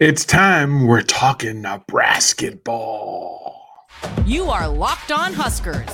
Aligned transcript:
It's 0.00 0.24
time 0.24 0.86
we're 0.86 1.02
talking 1.02 1.60
Nebraska 1.60 2.52
ball. 2.52 3.86
You 4.24 4.44
are 4.46 4.66
Locked 4.66 5.12
On 5.12 5.34
Huskers, 5.34 5.86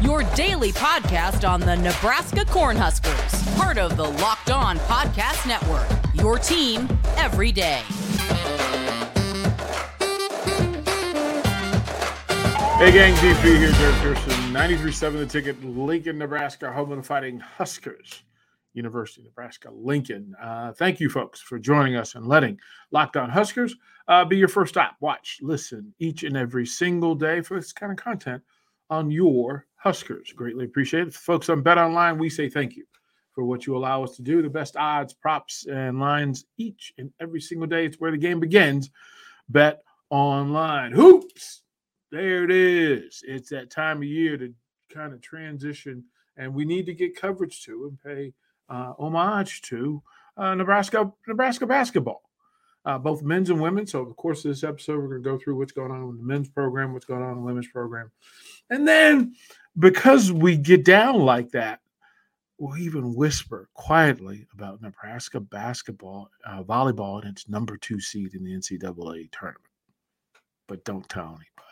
your 0.00 0.22
daily 0.34 0.72
podcast 0.72 1.46
on 1.46 1.60
the 1.60 1.76
Nebraska 1.76 2.46
Cornhuskers, 2.46 3.56
part 3.56 3.76
of 3.76 3.98
the 3.98 4.04
Locked 4.04 4.50
On 4.50 4.78
Podcast 4.78 5.46
Network. 5.46 5.86
Your 6.14 6.38
team 6.38 6.88
every 7.16 7.52
day. 7.52 7.82
Hey 12.78 12.90
gang, 12.90 13.14
DP 13.16 13.58
here, 13.58 13.70
Derek 13.72 13.96
Pearson, 13.96 14.32
93.7 14.52 15.12
The 15.18 15.26
Ticket, 15.26 15.62
Lincoln, 15.62 16.16
Nebraska, 16.16 16.72
home 16.72 16.90
of 16.92 16.96
the 16.96 17.04
Fighting 17.04 17.38
Huskers. 17.38 18.22
University, 18.74 19.20
of 19.22 19.26
Nebraska, 19.26 19.70
Lincoln. 19.70 20.34
Uh, 20.40 20.72
thank 20.72 21.00
you, 21.00 21.08
folks, 21.08 21.40
for 21.40 21.58
joining 21.58 21.96
us 21.96 22.14
and 22.14 22.26
letting 22.26 22.58
Locked 22.90 23.16
On 23.16 23.28
Huskers 23.28 23.74
uh, 24.08 24.24
be 24.24 24.36
your 24.36 24.48
first 24.48 24.74
stop. 24.74 24.96
Watch, 25.00 25.38
listen 25.42 25.94
each 25.98 26.22
and 26.22 26.36
every 26.36 26.66
single 26.66 27.14
day 27.14 27.40
for 27.40 27.54
this 27.56 27.72
kind 27.72 27.92
of 27.92 27.98
content 27.98 28.42
on 28.90 29.10
your 29.10 29.66
Huskers. 29.76 30.32
Greatly 30.32 30.64
appreciate 30.64 31.08
it. 31.08 31.14
Folks 31.14 31.48
on 31.48 31.62
Bet 31.62 31.78
Online, 31.78 32.18
we 32.18 32.30
say 32.30 32.48
thank 32.48 32.76
you 32.76 32.84
for 33.32 33.44
what 33.44 33.66
you 33.66 33.76
allow 33.76 34.04
us 34.04 34.16
to 34.16 34.22
do. 34.22 34.42
The 34.42 34.48
best 34.48 34.76
odds, 34.76 35.12
props, 35.12 35.66
and 35.66 35.98
lines 35.98 36.44
each 36.58 36.92
and 36.98 37.10
every 37.20 37.40
single 37.40 37.66
day. 37.66 37.86
It's 37.86 37.98
where 37.98 38.10
the 38.10 38.18
game 38.18 38.40
begins. 38.40 38.90
Bet 39.48 39.82
Online. 40.10 40.92
Hoops! 40.92 41.62
There 42.10 42.44
it 42.44 42.50
is. 42.50 43.24
It's 43.26 43.48
that 43.50 43.70
time 43.70 43.98
of 43.98 44.04
year 44.04 44.36
to 44.36 44.52
kind 44.90 45.14
of 45.14 45.22
transition, 45.22 46.04
and 46.36 46.54
we 46.54 46.66
need 46.66 46.84
to 46.86 46.94
get 46.94 47.16
coverage 47.16 47.62
to 47.64 47.86
and 47.86 47.98
pay 48.02 48.34
uh, 48.72 48.94
homage 48.98 49.60
to 49.62 50.02
uh, 50.36 50.54
Nebraska 50.54 51.12
Nebraska 51.28 51.66
basketball, 51.66 52.22
uh, 52.84 52.98
both 52.98 53.22
men's 53.22 53.50
and 53.50 53.60
women. 53.60 53.86
So, 53.86 54.00
of 54.00 54.16
course, 54.16 54.42
this 54.42 54.64
episode 54.64 54.98
we're 54.98 55.08
going 55.08 55.22
to 55.22 55.30
go 55.30 55.38
through 55.38 55.58
what's 55.58 55.72
going 55.72 55.92
on 55.92 56.02
in 56.02 56.16
the 56.16 56.22
men's 56.22 56.48
program, 56.48 56.92
what's 56.92 57.04
going 57.04 57.22
on 57.22 57.32
in 57.32 57.36
the 57.36 57.42
women's 57.42 57.68
program, 57.68 58.10
and 58.70 58.88
then 58.88 59.34
because 59.78 60.32
we 60.32 60.56
get 60.56 60.84
down 60.84 61.20
like 61.20 61.50
that, 61.50 61.80
we'll 62.58 62.78
even 62.78 63.14
whisper 63.14 63.68
quietly 63.74 64.46
about 64.54 64.80
Nebraska 64.80 65.38
basketball, 65.40 66.30
uh, 66.46 66.62
volleyball, 66.62 67.20
and 67.20 67.30
its 67.30 67.48
number 67.48 67.76
two 67.76 68.00
seed 68.00 68.34
in 68.34 68.44
the 68.44 68.52
NCAA 68.52 69.30
tournament. 69.32 69.66
But 70.66 70.84
don't 70.84 71.08
tell 71.08 71.26
anybody. 71.26 71.71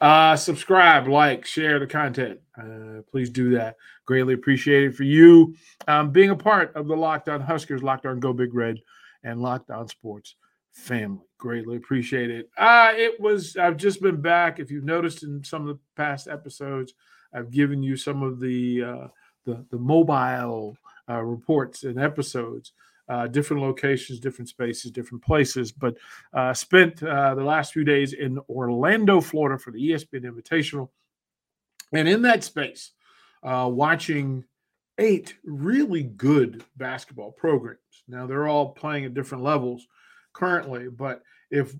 Uh, 0.00 0.36
subscribe, 0.36 1.06
like, 1.08 1.46
share 1.46 1.78
the 1.78 1.86
content. 1.86 2.40
Uh, 2.58 3.02
please 3.10 3.30
do 3.30 3.50
that. 3.50 3.76
Greatly 4.04 4.34
appreciated 4.34 4.96
for 4.96 5.04
you 5.04 5.54
um, 5.88 6.10
being 6.10 6.30
a 6.30 6.36
part 6.36 6.74
of 6.74 6.88
the 6.88 6.96
Locked 6.96 7.28
On 7.28 7.40
Huskers, 7.40 7.82
Locked 7.82 8.06
On 8.06 8.20
Go 8.20 8.32
Big 8.32 8.54
Red, 8.54 8.78
and 9.22 9.40
Locked 9.40 9.70
On 9.70 9.86
Sports 9.88 10.36
family. 10.72 11.24
Greatly 11.38 11.76
appreciate 11.76 12.30
it. 12.30 12.50
Uh, 12.56 12.92
it 12.94 13.20
was, 13.20 13.56
I've 13.56 13.76
just 13.76 14.00
been 14.00 14.20
back. 14.20 14.58
If 14.58 14.70
you've 14.70 14.84
noticed 14.84 15.22
in 15.22 15.44
some 15.44 15.62
of 15.62 15.68
the 15.68 15.80
past 15.96 16.28
episodes, 16.28 16.94
I've 17.34 17.50
given 17.50 17.82
you 17.82 17.96
some 17.96 18.22
of 18.22 18.40
the 18.40 18.82
uh, 18.82 19.08
the, 19.44 19.64
the 19.70 19.78
mobile 19.78 20.76
uh, 21.08 21.20
reports 21.22 21.82
and 21.84 21.98
episodes 21.98 22.72
uh, 23.08 23.26
different 23.26 23.62
locations, 23.62 24.20
different 24.20 24.48
spaces, 24.48 24.90
different 24.90 25.24
places. 25.24 25.72
But 25.72 25.96
uh, 26.32 26.54
spent 26.54 27.02
uh, 27.02 27.34
the 27.34 27.44
last 27.44 27.72
few 27.72 27.84
days 27.84 28.12
in 28.12 28.38
Orlando, 28.48 29.20
Florida 29.20 29.58
for 29.58 29.70
the 29.70 29.90
ESPN 29.90 30.24
Invitational. 30.24 30.88
And 31.92 32.08
in 32.08 32.22
that 32.22 32.44
space, 32.44 32.92
uh, 33.42 33.68
watching 33.70 34.44
eight 34.98 35.34
really 35.44 36.04
good 36.04 36.64
basketball 36.76 37.32
programs. 37.32 37.78
Now, 38.08 38.26
they're 38.26 38.48
all 38.48 38.70
playing 38.70 39.04
at 39.04 39.14
different 39.14 39.44
levels 39.44 39.86
currently, 40.32 40.88
but 40.88 41.22
if 41.50 41.74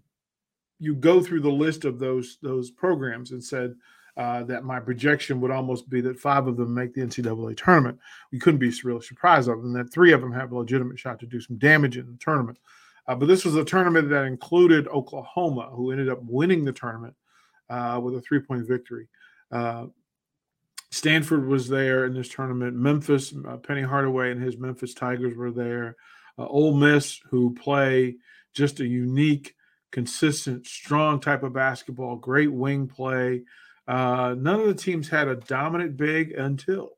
you 0.79 0.95
go 0.95 1.23
through 1.23 1.41
the 1.41 1.51
list 1.51 1.85
of 1.85 1.99
those 1.99 2.39
those 2.43 2.71
programs 2.71 3.31
and 3.31 3.43
said, 3.43 3.75
uh, 4.17 4.43
that 4.45 4.65
my 4.65 4.79
projection 4.79 5.41
would 5.41 5.51
almost 5.51 5.89
be 5.89 6.01
that 6.03 6.19
five 6.19 6.47
of 6.47 6.57
them 6.57 6.75
make 6.75 6.95
the 6.95 7.01
NCAA 7.01 7.57
tournament. 7.57 7.99
We 8.31 8.39
couldn't 8.39 8.61
be 8.61 8.71
surprised 8.71 9.49
of 9.49 9.63
them 9.63 9.73
that 9.73 9.93
three 9.93 10.13
of 10.13 10.21
them 10.21 10.33
have 10.33 10.53
a 10.53 10.59
legitimate 10.59 10.99
shot 10.99 11.19
to 11.21 11.27
do 11.27 11.41
some 11.41 11.57
damage 11.57 11.97
in 11.97 12.07
the 12.07 12.19
tournament. 12.19 12.59
Uh, 13.07 13.15
but 13.15 13.27
this 13.27 13.45
was 13.45 13.57
a 13.57 13.65
tournament 13.65 14.09
that 14.11 14.25
included 14.25 14.87
Oklahoma, 14.89 15.71
who 15.73 15.91
ended 15.91 16.09
up 16.09 16.23
winning 16.23 16.65
the 16.65 16.73
tournament 16.73 17.15
uh, 17.69 18.01
with 18.03 18.15
a 18.15 18.21
three 18.21 18.41
point 18.41 18.67
victory. 18.67 19.09
Uh, 19.51 19.87
Stanford 20.91 21.47
was 21.47 21.69
there 21.69 22.05
in 22.05 22.13
this 22.13 22.29
tournament. 22.29 22.77
Memphis, 22.77 23.33
uh, 23.49 23.57
Penny 23.57 23.81
Hardaway 23.81 24.31
and 24.31 24.43
his 24.43 24.59
Memphis 24.59 24.93
Tigers 24.93 25.35
were 25.35 25.51
there. 25.51 25.97
Uh, 26.39 26.47
Ole 26.47 26.75
Miss, 26.75 27.19
who 27.31 27.55
play 27.55 28.17
just 28.53 28.81
a 28.81 28.87
unique, 28.87 29.57
consistent, 29.91 30.67
strong 30.67 31.19
type 31.19 31.43
of 31.43 31.55
basketball, 31.55 32.17
great 32.17 32.53
wing 32.53 32.87
play. 32.87 33.43
Uh, 33.89 34.35
none 34.39 34.61
of 34.61 34.67
the 34.67 34.75
teams 34.75 35.09
had 35.09 35.29
a 35.29 35.37
dominant 35.37 35.97
big 35.97 36.33
until 36.33 36.91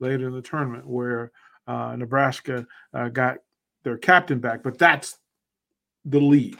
later 0.00 0.28
in 0.28 0.34
the 0.34 0.42
tournament, 0.42 0.86
where 0.86 1.32
uh, 1.66 1.94
Nebraska 1.96 2.66
uh, 2.94 3.08
got 3.08 3.38
their 3.82 3.98
captain 3.98 4.38
back. 4.38 4.62
But 4.62 4.78
that's 4.78 5.18
the 6.04 6.20
lead. 6.20 6.58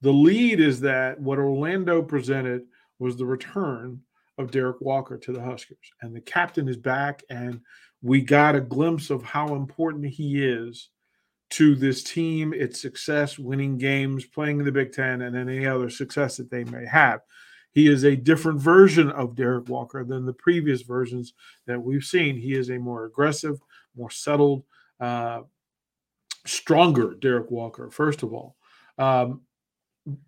The 0.00 0.12
lead 0.12 0.60
is 0.60 0.80
that 0.80 1.20
what 1.20 1.38
Orlando 1.38 2.02
presented 2.02 2.62
was 2.98 3.16
the 3.16 3.26
return 3.26 4.00
of 4.38 4.50
Derek 4.50 4.80
Walker 4.80 5.18
to 5.18 5.32
the 5.32 5.42
Huskers, 5.42 5.90
and 6.02 6.14
the 6.14 6.20
captain 6.20 6.68
is 6.68 6.76
back, 6.76 7.24
and 7.28 7.60
we 8.02 8.20
got 8.20 8.54
a 8.54 8.60
glimpse 8.60 9.10
of 9.10 9.24
how 9.24 9.56
important 9.56 10.06
he 10.06 10.44
is 10.44 10.90
to 11.50 11.74
this 11.74 12.04
team, 12.04 12.52
its 12.52 12.80
success, 12.80 13.38
winning 13.38 13.78
games, 13.78 14.24
playing 14.26 14.60
in 14.60 14.64
the 14.64 14.70
Big 14.70 14.92
Ten, 14.92 15.22
and 15.22 15.36
any 15.36 15.66
other 15.66 15.90
success 15.90 16.36
that 16.36 16.50
they 16.50 16.62
may 16.64 16.86
have. 16.86 17.20
He 17.78 17.86
is 17.86 18.02
a 18.02 18.16
different 18.16 18.60
version 18.60 19.08
of 19.12 19.36
Derek 19.36 19.68
Walker 19.68 20.02
than 20.02 20.26
the 20.26 20.32
previous 20.32 20.82
versions 20.82 21.34
that 21.68 21.80
we've 21.80 22.02
seen. 22.02 22.36
He 22.36 22.54
is 22.54 22.70
a 22.70 22.76
more 22.76 23.04
aggressive, 23.04 23.60
more 23.96 24.10
settled, 24.10 24.64
uh, 24.98 25.42
stronger 26.44 27.14
Derek 27.14 27.52
Walker, 27.52 27.88
first 27.88 28.24
of 28.24 28.32
all. 28.32 28.56
Um, 28.98 29.42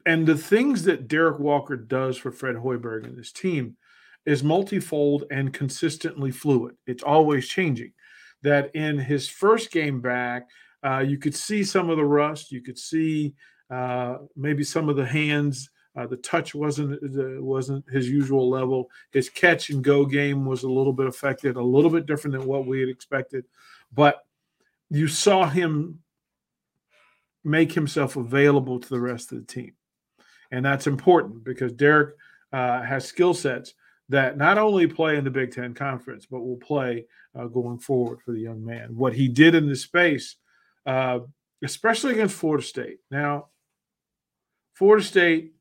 and 0.07 0.29
the 0.29 0.37
things 0.37 0.85
that 0.85 1.09
Derek 1.09 1.41
Walker 1.41 1.75
does 1.75 2.17
for 2.17 2.31
Fred 2.31 2.55
Hoiberg 2.55 3.05
and 3.05 3.19
his 3.19 3.33
team 3.33 3.77
is 4.25 4.45
multifold 4.45 5.25
and 5.33 5.53
consistently 5.53 6.31
fluid. 6.31 6.77
It's 6.87 7.03
always 7.03 7.49
changing. 7.49 7.93
That 8.45 8.71
in 8.77 8.97
his 8.97 9.29
first 9.29 9.73
game 9.73 10.01
back, 10.01 10.47
uh, 10.85 11.01
you 11.01 11.19
could 11.19 11.35
see 11.35 11.65
some 11.65 11.91
of 11.91 11.97
the 11.97 12.05
rust. 12.05 12.53
You 12.53 12.63
could 12.63 12.79
see 12.79 13.35
uh, 13.71 14.19
maybe 14.37 14.63
some 14.63 14.89
of 14.89 14.95
the 14.95 15.05
hands 15.05 15.69
uh, 15.97 16.07
the 16.07 16.17
touch 16.19 16.55
wasn't 16.55 16.95
uh, 17.03 17.43
wasn't 17.43 17.89
his 17.91 18.09
usual 18.09 18.49
level. 18.49 18.91
His 19.11 19.29
catch 19.29 19.71
and 19.71 19.83
go 19.83 20.05
game 20.05 20.45
was 20.45 20.63
a 20.63 20.71
little 20.71 20.93
bit 20.93 21.07
affected, 21.07 21.57
a 21.57 21.63
little 21.63 21.91
bit 21.91 22.07
different 22.07 22.39
than 22.39 22.47
what 22.47 22.67
we 22.67 22.81
had 22.81 22.89
expected. 22.89 23.45
But 23.93 24.25
you 24.89 25.09
saw 25.09 25.49
him 25.49 26.01
make 27.43 27.73
himself 27.73 28.17
available 28.17 28.79
to 28.79 28.89
the 28.89 29.01
rest 29.01 29.33
of 29.33 29.39
the 29.39 29.53
team, 29.53 29.73
and 30.53 30.65
that's 30.65 30.87
important 30.87 31.43
because 31.43 31.73
Derek 31.73 32.15
uh, 32.53 32.83
has 32.83 33.05
skill 33.05 33.35
sets 33.35 33.75
that 34.09 34.37
not 34.37 34.59
only 34.59 34.87
play 34.87 35.17
in 35.17 35.25
the 35.25 35.31
Big 35.31 35.53
Ten 35.53 35.75
Conference 35.75 36.27
but 36.27 36.41
will 36.41 36.57
play 36.57 37.07
uh, 37.39 37.47
going 37.47 37.79
forward 37.79 38.21
for 38.21 38.33
the 38.33 38.41
young 38.41 38.65
man. 38.65 38.95
What 38.95 39.15
he 39.15 39.29
did 39.29 39.55
in 39.55 39.69
this 39.69 39.83
space, 39.83 40.37
uh, 40.87 41.21
especially 41.63 42.13
against 42.13 42.37
Florida 42.37 42.65
State. 42.65 42.99
Now, 43.11 43.47
Florida 44.75 45.05
State 45.05 45.53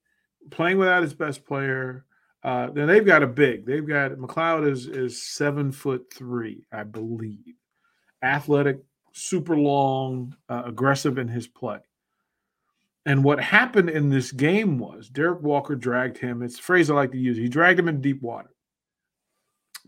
playing 0.50 0.78
without 0.78 1.04
his 1.04 1.14
best 1.14 1.46
player. 1.46 2.06
Uh, 2.44 2.70
then 2.72 2.88
they've 2.88 3.06
got 3.06 3.24
a 3.24 3.28
big. 3.28 3.66
They've 3.66 3.86
got 3.86 4.12
McLeod 4.12 4.70
is 4.70 4.88
is 4.88 5.22
seven 5.22 5.72
foot 5.72 6.14
three, 6.14 6.66
I 6.72 6.84
believe. 6.84 7.56
Athletic, 8.24 8.80
super 9.14 9.58
long, 9.58 10.36
uh, 10.48 10.64
aggressive 10.66 11.18
in 11.18 11.28
his 11.28 11.48
play. 11.48 11.80
And 13.06 13.24
what 13.24 13.40
happened 13.40 13.90
in 13.90 14.10
this 14.10 14.32
game 14.32 14.78
was 14.78 15.10
Derek 15.10 15.42
Walker 15.42 15.76
dragged 15.76 16.18
him. 16.18 16.42
It's 16.42 16.60
a 16.60 16.62
phrase 16.62 16.90
I 16.90 16.94
like 16.94 17.12
to 17.12 17.18
use. 17.18 17.38
He 17.38 17.48
dragged 17.48 17.80
him 17.80 17.88
in 17.88 18.02
deep 18.02 18.22
water 18.22 18.52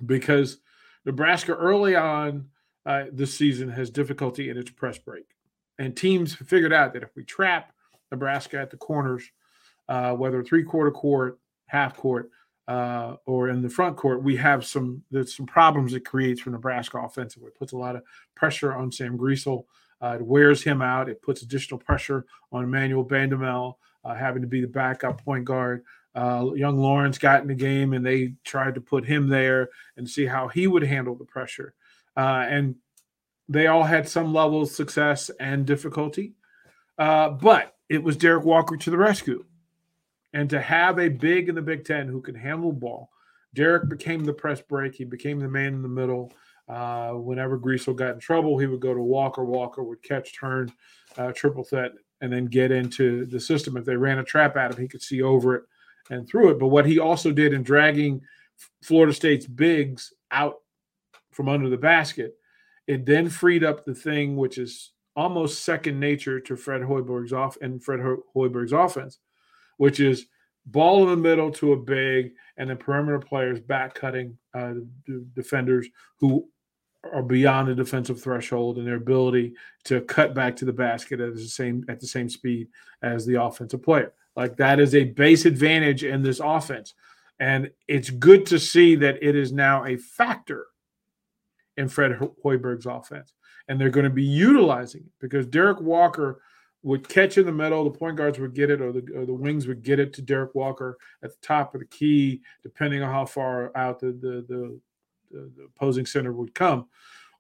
because 0.06 0.58
Nebraska 1.06 1.54
early 1.54 1.96
on 1.96 2.48
uh, 2.86 3.06
this 3.12 3.38
season 3.38 3.70
has 3.70 3.90
difficulty 3.90 4.50
in 4.50 4.58
its 4.58 4.72
press 4.72 4.98
break, 4.98 5.26
and 5.78 5.96
teams 5.96 6.36
figured 6.36 6.74
out 6.74 6.94
that 6.94 7.04
if 7.04 7.16
we 7.16 7.24
trap 7.24 7.74
Nebraska 8.12 8.60
at 8.60 8.72
the 8.72 8.78
corners 8.78 9.30
uh, 9.92 10.14
whether 10.14 10.42
three 10.42 10.64
quarter 10.64 10.90
court, 10.90 11.38
half 11.66 11.98
court, 11.98 12.32
uh, 12.70 13.18
or 13.26 13.50
in 13.50 13.62
the 13.62 13.70
front 13.70 13.98
court, 13.98 14.24
we 14.24 14.38
have 14.38 14.66
some 14.66 15.04
there's 15.12 15.36
some 15.36 15.46
problems 15.46 15.94
it 15.94 16.06
creates 16.06 16.40
for 16.40 16.50
Nebraska 16.50 16.98
offensively. 16.98 17.50
It 17.50 17.60
puts 17.60 17.74
a 17.74 17.78
lot 17.78 17.98
of 17.98 18.04
pressure 18.34 18.74
on 18.74 18.90
Sam 18.90 19.18
Griesel. 19.18 19.66
Uh, 20.02 20.16
it 20.16 20.22
wears 20.22 20.64
him 20.64 20.82
out. 20.82 21.10
It 21.10 21.22
puts 21.22 21.42
additional 21.42 21.78
pressure 21.78 22.26
on 22.54 22.64
Emmanuel 22.64 23.06
Bandoumel, 23.06 23.76
uh, 24.06 24.16
having 24.16 24.42
to 24.42 24.48
be 24.48 24.62
the 24.62 24.68
backup 24.68 25.22
point 25.26 25.44
guard. 25.44 25.84
Uh, 26.16 26.52
young 26.56 26.78
Lawrence 26.78 27.18
got 27.18 27.42
in 27.42 27.50
the 27.50 27.54
game, 27.54 27.92
and 27.92 28.06
they 28.06 28.36
tried 28.46 28.76
to 28.76 28.82
put 28.82 29.06
him 29.06 29.28
there 29.28 29.72
and 29.98 30.10
see 30.10 30.26
how 30.26 30.48
he 30.48 30.68
would 30.68 30.84
handle 30.84 31.16
the 31.16 31.26
pressure. 31.26 31.74
Uh, 32.16 32.46
and 32.48 32.76
they 33.50 33.68
all 33.68 33.84
had 33.84 34.08
some 34.08 34.34
level 34.34 34.62
of 34.62 34.70
success 34.70 35.30
and 35.42 35.66
difficulty. 35.66 36.34
but 36.98 37.76
it 37.90 38.02
was 38.02 38.16
Derek 38.16 38.46
Walker 38.46 38.78
to 38.78 38.90
the 38.90 38.98
rescue. 38.98 39.44
And 40.34 40.50
to 40.50 40.62
have 40.62 41.00
a 41.00 41.10
big 41.10 41.50
in 41.50 41.56
the 41.56 41.62
Big 41.62 41.86
Ten 41.86 42.08
who 42.08 42.22
can 42.22 42.36
handle 42.36 42.72
the 42.72 42.80
ball, 42.80 43.10
Derek 43.54 43.90
became 43.90 44.24
the 44.24 44.34
press 44.34 44.62
break. 44.62 44.96
He 44.96 45.04
became 45.04 45.40
the 45.40 45.50
man 45.50 45.74
in 45.74 45.82
the 45.82 45.90
middle. 45.90 46.32
Uh, 46.70 47.12
whenever 47.12 47.60
Griesel 47.60 47.96
got 47.96 48.14
in 48.14 48.20
trouble, 48.20 48.58
he 48.58 48.68
would 48.68 48.80
go 48.80 48.94
to 48.94 49.02
Walker. 49.02 49.44
Walker 49.44 49.84
would 49.84 50.02
catch, 50.02 50.38
turn, 50.38 50.72
uh, 51.18 51.34
triple 51.34 51.64
threat, 51.64 51.92
and 52.22 52.32
then 52.32 52.46
get 52.46 52.72
into 52.72 53.26
the 53.26 53.40
system. 53.40 53.76
If 53.76 53.84
they 53.84 53.98
ran 53.98 54.20
a 54.20 54.24
trap 54.24 54.56
at 54.56 54.72
him, 54.72 54.82
he 54.82 54.88
could 54.88 55.02
see 55.02 55.22
over 55.22 55.56
it 55.56 55.64
and 56.10 56.28
through 56.28 56.52
it. 56.52 56.60
But 56.60 56.68
what 56.68 56.86
he 56.86 57.00
also 57.00 57.32
did 57.32 57.52
in 57.52 57.64
dragging 57.64 58.22
Florida 58.82 59.14
State's 59.14 59.48
bigs 59.48 60.14
out 60.32 60.60
from 61.32 61.50
under 61.50 61.70
the 61.70 61.78
basket, 61.78 62.36
it 62.88 63.06
then 63.06 63.28
freed 63.28 63.64
up 63.64 63.84
the 63.84 63.96
thing 63.96 64.38
which 64.38 64.58
is 64.58 64.92
almost 65.16 65.64
second 65.64 66.00
nature 66.00 66.40
to 66.40 66.56
Fred 66.56 66.82
Hoiberg's 66.82 67.34
off 67.34 67.58
and 67.62 67.84
Fred 67.84 68.00
Hoiberg's 68.36 68.72
offense, 68.72 69.20
which 69.82 70.00
is 70.00 70.28
ball 70.68 71.02
in 71.02 71.10
the 71.10 71.18
middle 71.18 71.50
to 71.50 71.74
a 71.74 71.76
big 71.76 72.34
and 72.58 72.70
then 72.70 72.78
perimeter 72.78 73.18
players 73.18 73.60
back 73.60 73.96
cutting 73.96 74.38
uh, 74.54 74.74
defenders 75.34 75.88
who 76.20 76.48
are 77.12 77.24
beyond 77.24 77.68
the 77.68 77.74
defensive 77.74 78.22
threshold 78.22 78.78
and 78.78 78.86
their 78.86 78.98
ability 78.98 79.56
to 79.84 80.02
cut 80.02 80.36
back 80.36 80.56
to 80.56 80.66
the 80.66 80.72
basket 80.72 81.20
at 81.20 81.34
the 81.34 81.42
same 81.42 81.84
at 81.90 82.00
the 82.00 82.06
same 82.06 82.30
speed 82.30 82.68
as 83.02 83.26
the 83.26 83.42
offensive 83.42 83.82
player. 83.82 84.14
Like 84.36 84.56
that 84.58 84.80
is 84.80 84.94
a 84.94 85.04
base 85.04 85.46
advantage 85.46 86.04
in 86.04 86.22
this 86.22 86.40
offense. 86.40 86.94
And 87.40 87.72
it's 87.88 88.12
good 88.12 88.46
to 88.46 88.60
see 88.60 88.94
that 88.98 89.18
it 89.24 89.36
is 89.36 89.52
now 89.52 89.86
a 89.86 89.98
factor 89.98 90.68
in 91.76 91.90
Fred 91.90 92.20
Hoiberg's 92.46 92.86
offense. 92.86 93.34
And 93.68 93.82
they're 93.82 93.90
going 93.90 94.04
to 94.04 94.12
be 94.12 94.22
utilizing 94.22 95.02
it 95.02 95.14
because 95.20 95.48
Derek 95.48 95.82
Walker 95.82 96.40
would 96.84 97.08
catch 97.08 97.38
in 97.38 97.46
the 97.46 97.52
middle, 97.52 97.84
the 97.84 97.98
point 97.98 98.18
guards 98.18 98.40
would 98.40 98.56
get 98.56 98.72
it, 98.72 98.82
or 98.82 98.92
the, 98.92 99.06
or 99.16 99.26
the 99.26 99.34
wings 99.34 99.68
would 99.68 99.84
get 99.84 100.00
it 100.00 100.14
to 100.14 100.22
Derek 100.22 100.56
Walker 100.56 100.98
at 101.24 101.30
the 101.30 101.42
top 101.42 101.76
of 101.76 101.80
the 101.80 101.88
key, 101.88 102.42
depending 102.64 103.04
on 103.04 103.12
how 103.12 103.26
far 103.26 103.76
out 103.78 104.00
the, 104.00 104.08
the, 104.08 104.46
the, 104.48 104.80
the 105.32 105.64
opposing 105.76 106.06
center 106.06 106.34
would 106.34 106.56
come. 106.56 106.88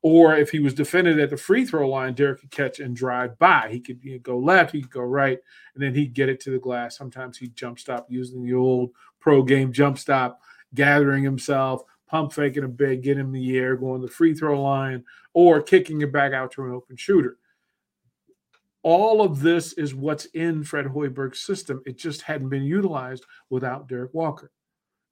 Or 0.03 0.35
if 0.35 0.49
he 0.49 0.59
was 0.59 0.73
defended 0.73 1.19
at 1.19 1.29
the 1.29 1.37
free 1.37 1.63
throw 1.63 1.87
line, 1.87 2.15
Derek 2.15 2.41
could 2.41 2.51
catch 2.51 2.79
and 2.79 2.95
drive 2.95 3.37
by. 3.37 3.69
He 3.71 3.79
could 3.79 4.01
go 4.23 4.37
left, 4.37 4.71
he 4.71 4.81
could 4.81 4.91
go 4.91 5.01
right, 5.01 5.37
and 5.75 5.83
then 5.83 5.93
he'd 5.93 6.13
get 6.13 6.29
it 6.29 6.39
to 6.41 6.51
the 6.51 6.57
glass. 6.57 6.97
Sometimes 6.97 7.37
he'd 7.37 7.55
jump 7.55 7.77
stop 7.77 8.07
using 8.09 8.43
the 8.43 8.53
old 8.53 8.91
pro 9.19 9.43
game 9.43 9.71
jump 9.71 9.99
stop, 9.99 10.39
gathering 10.73 11.23
himself, 11.23 11.83
pump 12.07 12.33
faking 12.33 12.63
a 12.63 12.67
bit, 12.67 13.01
get 13.01 13.17
him 13.17 13.27
in 13.27 13.31
the 13.33 13.57
air, 13.57 13.75
going 13.75 14.01
the 14.01 14.07
free 14.07 14.33
throw 14.33 14.61
line, 14.61 15.03
or 15.33 15.61
kicking 15.61 16.01
it 16.01 16.11
back 16.11 16.33
out 16.33 16.51
to 16.51 16.63
an 16.63 16.71
open 16.71 16.97
shooter. 16.97 17.37
All 18.83 19.21
of 19.21 19.41
this 19.41 19.73
is 19.73 19.93
what's 19.93 20.25
in 20.25 20.63
Fred 20.63 20.87
Hoiberg's 20.87 21.41
system. 21.41 21.81
It 21.85 21.97
just 21.97 22.23
hadn't 22.23 22.49
been 22.49 22.63
utilized 22.63 23.25
without 23.49 23.87
Derek 23.87 24.13
Walker. 24.13 24.51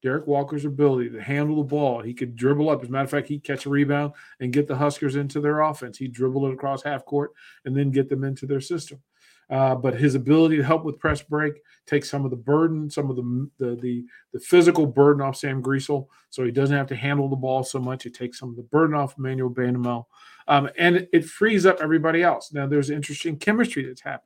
Derek 0.01 0.27
Walker's 0.27 0.66
ability 0.66 1.10
to 1.10 1.21
handle 1.21 1.57
the 1.57 1.63
ball. 1.63 2.01
He 2.01 2.13
could 2.13 2.36
dribble 2.36 2.69
up. 2.69 2.81
As 2.81 2.88
a 2.89 2.92
matter 2.92 3.04
of 3.04 3.12
fact, 3.12 3.27
he'd 3.27 3.44
catch 3.44 3.66
a 3.66 3.69
rebound 3.69 4.13
and 4.39 4.54
get 4.54 4.68
the 4.68 4.77
Huskers 4.77 5.16
into 5.16 5.42
their 5.42 5.60
offense. 5.60 5.98
He'd 5.98 6.13
dribble 6.13 6.48
it 6.48 6.54
across 6.54 6.83
half 6.83 7.06
court 7.06 7.31
and 7.66 7.75
then 7.75 7.92
get 7.92 8.10
them 8.10 8.24
into 8.24 8.45
their 8.45 8.62
system. 8.62 9.01
Uh, 9.50 9.74
but 9.74 9.96
his 9.96 10.13
ability 10.13 10.57
to 10.57 10.63
help 10.63 10.84
with 10.84 11.00
press 11.00 11.22
break 11.24 11.62
takes 11.88 12.10
some 12.10 12.24
of 12.24 12.30
the 12.30 12.38
burden, 12.38 12.90
some 12.90 13.10
of 13.10 13.16
the, 13.16 13.50
the 13.57 13.75
the 13.75 14.06
the, 14.34 14.40
physical 14.40 14.86
burden 14.86 15.24
off 15.24 15.36
Sam 15.36 15.62
Griesel, 15.62 16.07
so 16.30 16.44
he 16.44 16.51
doesn't 16.51 16.75
have 16.78 16.88
to 16.88 16.96
handle 16.96 17.28
the 17.28 17.36
ball 17.36 17.63
so 17.63 17.80
much. 17.80 18.06
It 18.06 18.13
takes 18.13 18.38
some 18.38 18.50
of 18.50 18.56
the 18.56 18.63
burden 18.63 18.96
off 18.96 19.18
Emmanuel 19.18 19.50
Bandoumel, 19.50 20.06
um, 20.48 20.69
and 20.78 21.07
it, 21.12 21.25
frees 21.25 21.66
up 21.66 21.80
everybody 21.81 22.22
else. 22.22 22.54
Now 22.54 22.68
there's 22.68 22.92
interesting 22.92 23.38
chemistry 23.38 23.86
that's 23.86 24.01
happened. 24.01 24.25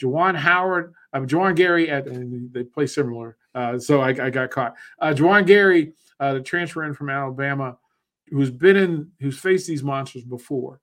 Juwan 0.00 0.34
Howard, 0.34 0.94
uh, 1.12 1.20
Juwan 1.20 1.54
Gary, 1.54 1.90
at, 1.90 2.06
they 2.52 2.64
play 2.64 2.86
similar 2.86 3.36
uh, 3.54 3.78
so 3.78 4.00
I, 4.00 4.08
I, 4.08 4.30
got 4.30 4.50
caught. 4.50 4.74
Uh, 4.98 5.12
Juwan 5.12 5.46
Gary, 5.46 5.92
uh, 6.20 6.34
the 6.34 6.40
transfer 6.40 6.84
in 6.84 6.94
from 6.94 7.10
Alabama, 7.10 7.76
who's 8.28 8.50
been 8.50 8.76
in, 8.76 9.10
who's 9.20 9.38
faced 9.38 9.66
these 9.66 9.82
monsters 9.82 10.24
before. 10.24 10.80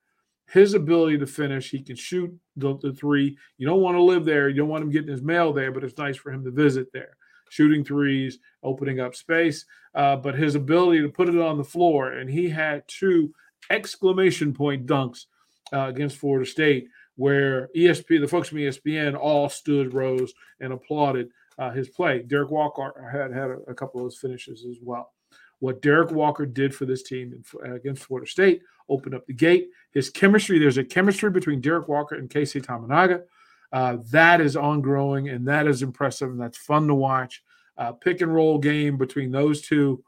His 0.51 0.73
ability 0.73 1.19
to 1.19 1.27
finish, 1.27 1.69
he 1.69 1.81
can 1.81 1.95
shoot 1.95 2.35
the, 2.55 2.77
the 2.77 2.93
three. 2.93 3.37
You 3.57 3.67
don't 3.67 3.81
want 3.81 3.97
to 3.97 4.01
live 4.01 4.25
there. 4.25 4.49
You 4.49 4.57
don't 4.57 4.69
want 4.69 4.83
him 4.83 4.89
getting 4.89 5.11
his 5.11 5.21
mail 5.21 5.53
there, 5.53 5.71
but 5.71 5.83
it's 5.83 5.97
nice 5.97 6.17
for 6.17 6.31
him 6.31 6.43
to 6.43 6.51
visit 6.51 6.91
there. 6.91 7.15
Shooting 7.49 7.83
threes, 7.83 8.39
opening 8.63 8.99
up 8.99 9.15
space, 9.15 9.65
uh, 9.93 10.15
but 10.15 10.35
his 10.35 10.55
ability 10.55 11.01
to 11.01 11.09
put 11.09 11.29
it 11.29 11.39
on 11.39 11.57
the 11.57 11.63
floor, 11.63 12.13
and 12.13 12.29
he 12.29 12.49
had 12.49 12.83
two 12.87 13.33
exclamation 13.69 14.53
point 14.53 14.85
dunks 14.85 15.25
uh, 15.71 15.87
against 15.87 16.17
Florida 16.17 16.49
State, 16.49 16.87
where 17.15 17.69
ESP, 17.75 18.19
the 18.19 18.27
folks 18.27 18.49
from 18.49 18.59
ESPN, 18.59 19.15
all 19.15 19.49
stood, 19.49 19.93
rose, 19.93 20.33
and 20.59 20.73
applauded 20.73 21.29
uh, 21.59 21.69
his 21.71 21.89
play. 21.89 22.23
Derek 22.23 22.49
Walker 22.49 23.07
had 23.11 23.31
had 23.31 23.51
a, 23.51 23.57
a, 23.67 23.73
couple 23.75 23.99
of 23.99 24.05
those 24.05 24.17
finishes 24.17 24.65
as 24.65 24.77
well. 24.81 25.13
What 25.59 25.81
Derek 25.81 26.11
Walker 26.11 26.45
did 26.45 26.73
for 26.73 26.85
this 26.85 27.03
team 27.03 27.43
in, 27.63 27.71
against 27.71 28.03
Florida 28.03 28.29
State 28.29 28.61
opened 28.89 29.15
up 29.15 29.25
the 29.25 29.33
gate. 29.33 29.69
His 29.91 30.09
chemistry, 30.09 30.59
there's 30.59 30.77
a 30.77 30.83
chemistry 30.83 31.29
between 31.29 31.61
Derek 31.61 31.87
Walker 31.87 32.15
and 32.15 32.29
Keisei 32.29 32.63
Tominaga. 32.63 33.23
Uh, 33.71 33.97
that 34.11 34.41
is 34.41 34.55
ongoing 34.55 35.29
and 35.29 35.47
that 35.47 35.67
is 35.67 35.83
impressive 35.83 36.29
and 36.29 36.41
that's 36.41 36.57
fun 36.57 36.87
to 36.87 36.95
watch. 36.95 37.43
Uh, 37.77 37.91
pick 37.91 38.21
and 38.21 38.33
roll 38.33 38.57
game 38.57 38.97
between 38.97 39.31
those 39.31 39.61
two. 39.61 40.03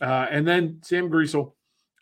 Uh, 0.00 0.26
and 0.30 0.46
then 0.46 0.80
Sam 0.82 1.10
Griesel 1.10 1.52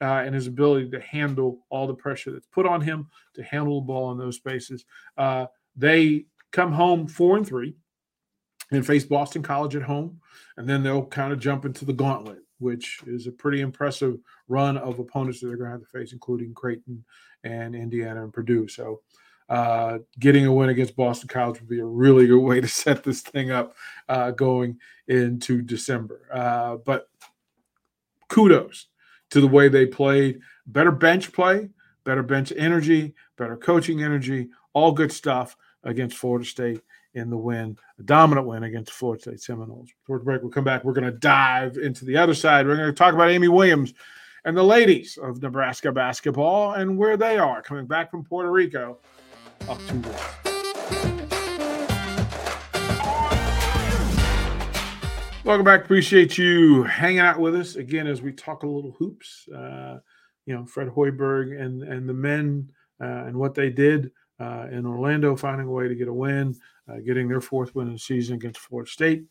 uh, 0.01 0.23
and 0.25 0.35
his 0.35 0.47
ability 0.47 0.91
to 0.91 1.01
handle 1.01 1.61
all 1.71 1.87
the 1.87 1.95
pressure 1.95 2.33
that's 2.33 2.47
put 2.47 2.67
on 2.67 2.81
him 2.81 3.09
to 3.35 3.43
handle 3.43 3.81
the 3.81 3.87
ball 3.87 4.13
in 4.13 4.19
those 4.19 4.37
spaces. 4.37 4.85
Uh, 5.17 5.47
they 5.77 6.27
come 6.53 6.73
home 6.73 7.07
four 7.07 7.37
and 7.37 7.47
three 7.47 7.75
and 8.71 8.87
face 8.87 9.05
Boston 9.05 9.43
College 9.43 9.77
at 9.77 9.83
home. 9.83 10.21
And 10.57 10.69
then 10.69 10.83
they'll 10.83 11.07
kind 11.07 11.33
of 11.33 11.41
jump 11.41 11.65
into 11.65 11.85
the 11.85 11.93
gauntlet, 11.93 12.39
which 12.59 13.01
is 13.07 13.27
a 13.27 13.33
pretty 13.33 13.61
impressive 13.61 14.19
run 14.49 14.77
of 14.77 14.99
opponents 14.99 15.41
that 15.41 15.49
they're 15.49 15.57
going 15.57 15.71
to 15.71 15.73
have 15.73 15.81
to 15.81 15.99
face, 15.99 16.13
including 16.13 16.55
Creighton 16.55 17.05
and 17.43 17.75
Indiana 17.75 18.23
and 18.23 18.33
Purdue. 18.33 18.69
So, 18.69 19.01
uh, 19.49 19.99
getting 20.19 20.47
a 20.47 20.53
win 20.53 20.71
against 20.71 20.97
Boston 20.97 21.29
College 21.29 21.61
would 21.61 21.69
be 21.69 21.81
a 21.81 21.85
really 21.85 22.27
good 22.27 22.41
way 22.41 22.61
to 22.61 22.69
set 22.83 23.05
this 23.05 23.21
thing 23.21 23.51
up 23.51 23.77
uh, 24.09 24.31
going 24.31 24.79
into 25.09 25.63
December. 25.63 26.23
Uh, 26.33 26.77
but 26.77 27.09
kudos 28.29 28.87
to 29.31 29.41
the 29.41 29.47
way 29.47 29.69
they 29.69 29.87
played. 29.87 30.41
Better 30.67 30.91
bench 30.91 31.33
play, 31.33 31.69
better 32.05 32.23
bench 32.23 32.53
energy, 32.57 33.15
better 33.37 33.57
coaching 33.57 34.03
energy, 34.03 34.49
all 34.73 34.93
good 34.93 35.13
stuff 35.13 35.57
against 35.83 36.17
Florida 36.17 36.45
State 36.45 36.81
in 37.15 37.31
the 37.31 37.37
win, 37.37 37.77
a 37.99 38.03
dominant 38.03 38.47
win 38.47 38.65
against 38.65 38.93
Florida 38.93 39.23
State 39.23 39.41
Seminoles. 39.41 39.89
Before 40.03 40.19
the 40.19 40.25
break, 40.25 40.43
we'll 40.43 40.51
come 40.51 40.65
back. 40.65 40.85
We're 40.85 40.93
going 40.93 41.05
to 41.05 41.19
dive 41.19 41.77
into 41.77 42.05
the 42.05 42.17
other 42.17 42.35
side. 42.35 42.67
We're 42.67 42.77
going 42.77 42.89
to 42.89 42.93
talk 42.93 43.15
about 43.15 43.31
Amy 43.31 43.49
Williams 43.49 43.95
and 44.45 44.57
the 44.57 44.63
ladies 44.63 45.19
of 45.23 45.41
Nebraska 45.41 45.93
basketball 45.93 46.73
and 46.73 46.99
where 46.99 47.17
they 47.17 47.39
are 47.39 47.63
coming 47.63 47.87
back 47.87 48.11
from 48.11 48.25
Puerto 48.25 48.51
Rico 48.51 48.99
up 49.69 49.79
to 49.87 49.95
war. 49.95 50.17
Welcome 55.45 55.65
back. 55.65 55.85
Appreciate 55.85 56.39
you 56.39 56.85
hanging 56.85 57.19
out 57.19 57.39
with 57.39 57.55
us 57.55 57.77
again 57.77 58.07
as 58.07 58.23
we 58.23 58.33
talk 58.33 58.63
a 58.63 58.67
little 58.67 58.93
hoops. 58.99 59.47
Uh, 59.55 59.99
you 60.47 60.55
know, 60.55 60.65
Fred 60.65 60.89
Hoiberg 60.89 61.61
and 61.61 61.83
and 61.83 62.09
the 62.09 62.15
men 62.15 62.71
uh, 62.99 63.25
and 63.27 63.37
what 63.37 63.55
they 63.55 63.69
did 63.69 64.11
uh, 64.41 64.67
in 64.71 64.87
Orlando, 64.87 65.37
finding 65.37 65.67
a 65.67 65.71
way 65.71 65.89
to 65.89 65.95
get 65.95 66.09
a 66.09 66.13
win, 66.13 66.57
uh, 66.89 66.97
getting 67.05 67.29
their 67.29 67.41
fourth 67.41 67.75
win 67.75 67.87
in 67.87 67.95
the 67.95 67.99
season 67.99 68.37
against 68.37 68.61
Florida 68.61 68.91
State. 68.91 69.25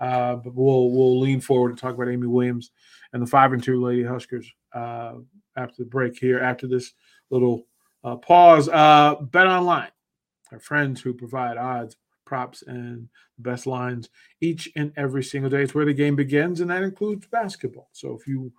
Uh, 0.00 0.36
but 0.36 0.54
we'll 0.54 0.90
we'll 0.90 1.20
lean 1.20 1.40
forward 1.40 1.70
and 1.70 1.78
talk 1.78 1.94
about 1.94 2.08
Amy 2.08 2.26
Williams 2.26 2.72
and 3.12 3.22
the 3.22 3.26
five 3.26 3.52
and 3.52 3.62
two 3.62 3.80
Lady 3.82 4.02
Huskers 4.02 4.50
uh, 4.74 5.14
after 5.56 5.76
the 5.78 5.88
break 5.88 6.18
here. 6.18 6.40
After 6.40 6.66
this 6.66 6.92
little 7.30 7.66
uh, 8.02 8.16
pause, 8.16 8.68
uh, 8.68 9.14
Bet 9.20 9.46
Online, 9.46 9.90
our 10.52 10.58
friends 10.58 11.00
who 11.00 11.14
provide 11.14 11.56
odds, 11.56 11.96
props, 12.24 12.62
and 12.66 13.08
best 13.38 13.66
lines 13.66 14.10
each 14.40 14.68
and 14.76 14.92
every 14.96 15.22
single 15.22 15.50
day. 15.50 15.62
It's 15.62 15.74
where 15.74 15.84
the 15.84 15.94
game 15.94 16.16
begins, 16.16 16.60
and 16.60 16.70
that 16.70 16.82
includes 16.82 17.26
basketball. 17.26 17.88
So 17.92 18.16
if 18.18 18.26
you 18.26 18.52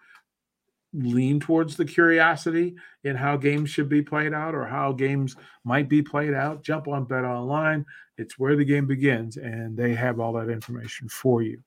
lean 0.98 1.40
towards 1.40 1.75
the 1.75 1.86
curiosity 1.86 2.75
in 3.04 3.16
how 3.16 3.38
games 3.38 3.70
should 3.70 3.90
be 3.90 4.02
played 4.02 4.34
out 4.34 4.56
or 4.56 4.66
how 4.66 4.92
games 4.92 5.36
might 5.64 5.90
be 5.90 6.02
played 6.02 6.34
out, 6.34 6.64
jump 6.64 6.88
on 6.88 7.06
Bet 7.06 7.25
Online. 7.25 7.86
It's 8.18 8.40
where 8.40 8.56
the 8.56 8.66
game 8.66 8.88
begins, 8.88 9.38
and 9.38 9.75
they 9.75 9.94
have 9.94 10.20
all 10.20 10.34
that 10.34 10.50
information 10.50 11.10
for 11.10 11.42
you. 11.42 11.62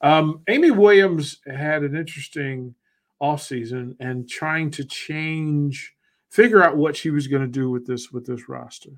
Um, 0.00 0.40
Amy 0.48 0.70
Williams 0.70 1.38
had 1.46 1.82
an 1.82 1.94
interesting 1.94 2.74
offseason 3.20 3.96
and 4.00 4.28
trying 4.28 4.70
to 4.70 4.84
change, 4.84 5.92
figure 6.30 6.62
out 6.62 6.76
what 6.76 6.96
she 6.96 7.10
was 7.10 7.26
going 7.26 7.42
to 7.42 7.48
do 7.48 7.70
with 7.70 7.86
this 7.86 8.10
with 8.10 8.26
this 8.26 8.48
roster. 8.48 8.90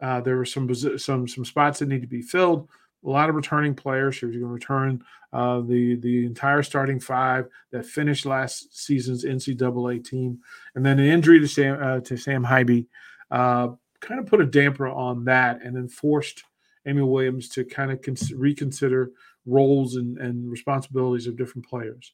Uh, 0.00 0.20
there 0.20 0.36
were 0.36 0.46
some 0.46 0.72
some 0.74 1.28
some 1.28 1.44
spots 1.44 1.80
that 1.80 1.88
need 1.88 2.00
to 2.00 2.06
be 2.06 2.22
filled 2.22 2.68
a 3.04 3.08
lot 3.08 3.28
of 3.28 3.34
returning 3.34 3.74
players. 3.74 4.16
She 4.16 4.26
was 4.26 4.36
going 4.36 4.48
to 4.48 4.52
return 4.52 5.02
uh, 5.32 5.60
the 5.60 5.96
the 5.96 6.26
entire 6.26 6.62
starting 6.62 7.00
five 7.00 7.46
that 7.72 7.86
finished 7.86 8.26
last 8.26 8.76
season's 8.76 9.24
NCAA 9.24 10.04
team, 10.04 10.38
and 10.74 10.84
then 10.84 10.98
an 10.98 11.06
injury 11.06 11.40
to 11.40 11.48
Sam 11.48 11.78
uh, 11.80 12.00
to 12.00 12.16
Sam 12.16 12.44
Haiby 12.44 12.86
uh, 13.30 13.68
kind 14.00 14.20
of 14.20 14.26
put 14.26 14.40
a 14.40 14.46
damper 14.46 14.88
on 14.88 15.24
that, 15.24 15.62
and 15.62 15.76
then 15.76 15.88
forced 15.88 16.42
Amy 16.86 17.02
Williams 17.02 17.48
to 17.50 17.64
kind 17.64 17.90
of 17.90 18.02
cons- 18.02 18.32
reconsider 18.32 19.12
roles 19.46 19.96
and, 19.96 20.18
and 20.18 20.50
responsibilities 20.50 21.26
of 21.26 21.36
different 21.36 21.66
players. 21.66 22.12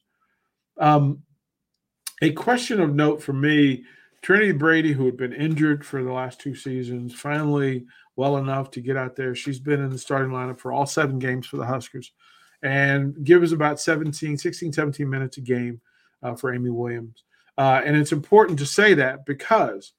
Um, 0.79 1.23
a 2.21 2.31
question 2.31 2.79
of 2.79 2.93
note 2.93 3.21
for 3.21 3.33
me 3.33 3.83
Trinity 4.21 4.51
Brady, 4.51 4.93
who 4.93 5.05
had 5.05 5.17
been 5.17 5.33
injured 5.33 5.85
for 5.85 6.03
the 6.03 6.11
last 6.11 6.39
two 6.39 6.55
seasons, 6.55 7.13
finally 7.13 7.85
well 8.15 8.37
enough 8.37 8.71
to 8.71 8.81
get 8.81 8.97
out 8.97 9.15
there. 9.15 9.35
She's 9.35 9.59
been 9.59 9.81
in 9.81 9.89
the 9.89 9.97
starting 9.97 10.31
lineup 10.31 10.59
for 10.59 10.71
all 10.71 10.85
seven 10.85 11.19
games 11.19 11.47
for 11.47 11.57
the 11.57 11.65
Huskers 11.65 12.11
and 12.63 13.23
gives 13.23 13.51
about 13.51 13.79
17, 13.79 14.37
16, 14.37 14.73
17 14.73 15.09
minutes 15.09 15.37
a 15.37 15.41
game 15.41 15.79
uh, 16.23 16.35
for 16.35 16.53
Amy 16.53 16.71
Williams. 16.71 17.23
Uh, 17.57 17.81
and 17.85 17.95
it's 17.95 18.11
important 18.11 18.59
to 18.59 18.65
say 18.65 18.93
that 18.95 19.25
because 19.25 19.93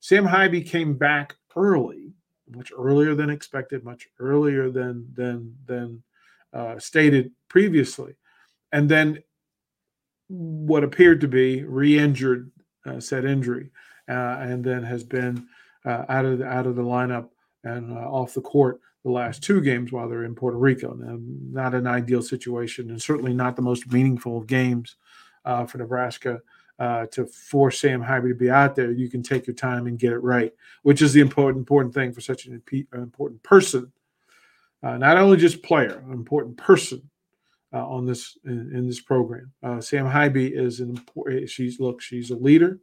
Sam 0.00 0.26
Haiby 0.26 0.66
came 0.66 0.94
back 0.94 1.36
early, 1.56 2.12
much 2.50 2.72
earlier 2.76 3.14
than 3.14 3.30
expected, 3.30 3.84
much 3.84 4.08
earlier 4.18 4.70
than 4.70 5.08
than 5.14 5.54
than 5.66 6.02
uh, 6.52 6.78
stated 6.78 7.32
previously, 7.48 8.14
and 8.72 8.88
then 8.88 9.22
what 10.28 10.84
appeared 10.84 11.20
to 11.22 11.28
be 11.28 11.64
re-injured 11.64 12.50
said 13.00 13.24
injury, 13.24 13.70
uh, 14.08 14.38
and 14.40 14.64
then 14.64 14.82
has 14.82 15.04
been 15.04 15.46
uh, 15.84 16.04
out 16.08 16.24
of 16.24 16.38
the, 16.38 16.46
out 16.46 16.66
of 16.66 16.76
the 16.76 16.82
lineup 16.82 17.28
and 17.64 17.92
uh, 17.92 18.00
off 18.10 18.34
the 18.34 18.40
court 18.40 18.80
the 19.04 19.10
last 19.10 19.42
two 19.42 19.60
games 19.60 19.92
while 19.92 20.08
they're 20.08 20.24
in 20.24 20.34
Puerto 20.34 20.58
Rico. 20.58 20.94
Not 20.94 21.74
an 21.74 21.86
ideal 21.86 22.22
situation, 22.22 22.90
and 22.90 23.00
certainly 23.00 23.32
not 23.32 23.56
the 23.56 23.62
most 23.62 23.90
meaningful 23.90 24.38
of 24.38 24.46
games 24.46 24.96
uh, 25.44 25.66
for 25.66 25.78
Nebraska. 25.78 26.40
Uh, 26.80 27.06
to 27.06 27.26
force 27.26 27.80
Sam 27.80 28.00
Haiby 28.00 28.28
to 28.28 28.36
be 28.36 28.50
out 28.50 28.76
there, 28.76 28.92
you 28.92 29.10
can 29.10 29.20
take 29.20 29.48
your 29.48 29.56
time 29.56 29.88
and 29.88 29.98
get 29.98 30.12
it 30.12 30.18
right, 30.18 30.54
which 30.84 31.02
is 31.02 31.12
the 31.12 31.20
important 31.20 31.58
important 31.58 31.92
thing 31.92 32.12
for 32.12 32.20
such 32.20 32.46
an 32.46 32.62
important 32.94 33.42
person, 33.42 33.90
uh, 34.84 34.96
not 34.96 35.16
only 35.16 35.36
just 35.38 35.64
player, 35.64 36.00
an 36.06 36.12
important 36.12 36.56
person 36.56 37.02
uh, 37.02 37.17
on 37.72 38.06
this 38.06 38.38
in, 38.44 38.70
in 38.74 38.86
this 38.86 39.00
program. 39.00 39.52
Uh, 39.62 39.80
Sam 39.80 40.06
Haiby 40.06 40.50
is 40.58 40.80
an 40.80 40.90
important. 40.90 41.48
She's 41.50 41.80
look, 41.80 42.00
she's 42.00 42.30
a 42.30 42.36
leader. 42.36 42.78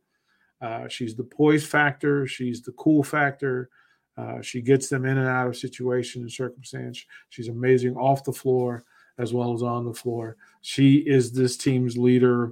Uh, 0.61 0.87
she's 0.87 1.15
the 1.15 1.23
poise 1.23 1.65
factor. 1.65 2.27
She's 2.27 2.61
the 2.61 2.71
cool 2.73 3.03
factor. 3.03 3.69
Uh, 4.17 4.41
she 4.41 4.61
gets 4.61 4.87
them 4.87 5.05
in 5.05 5.17
and 5.17 5.27
out 5.27 5.47
of 5.47 5.57
situation 5.57 6.21
and 6.21 6.31
circumstance. 6.31 7.05
She's 7.29 7.49
amazing 7.49 7.95
off 7.97 8.23
the 8.23 8.31
floor 8.31 8.83
as 9.17 9.33
well 9.33 9.53
as 9.53 9.63
on 9.63 9.85
the 9.85 9.93
floor. 9.93 10.37
She 10.61 10.97
is 10.97 11.31
this 11.31 11.57
team's 11.57 11.97
leader, 11.97 12.51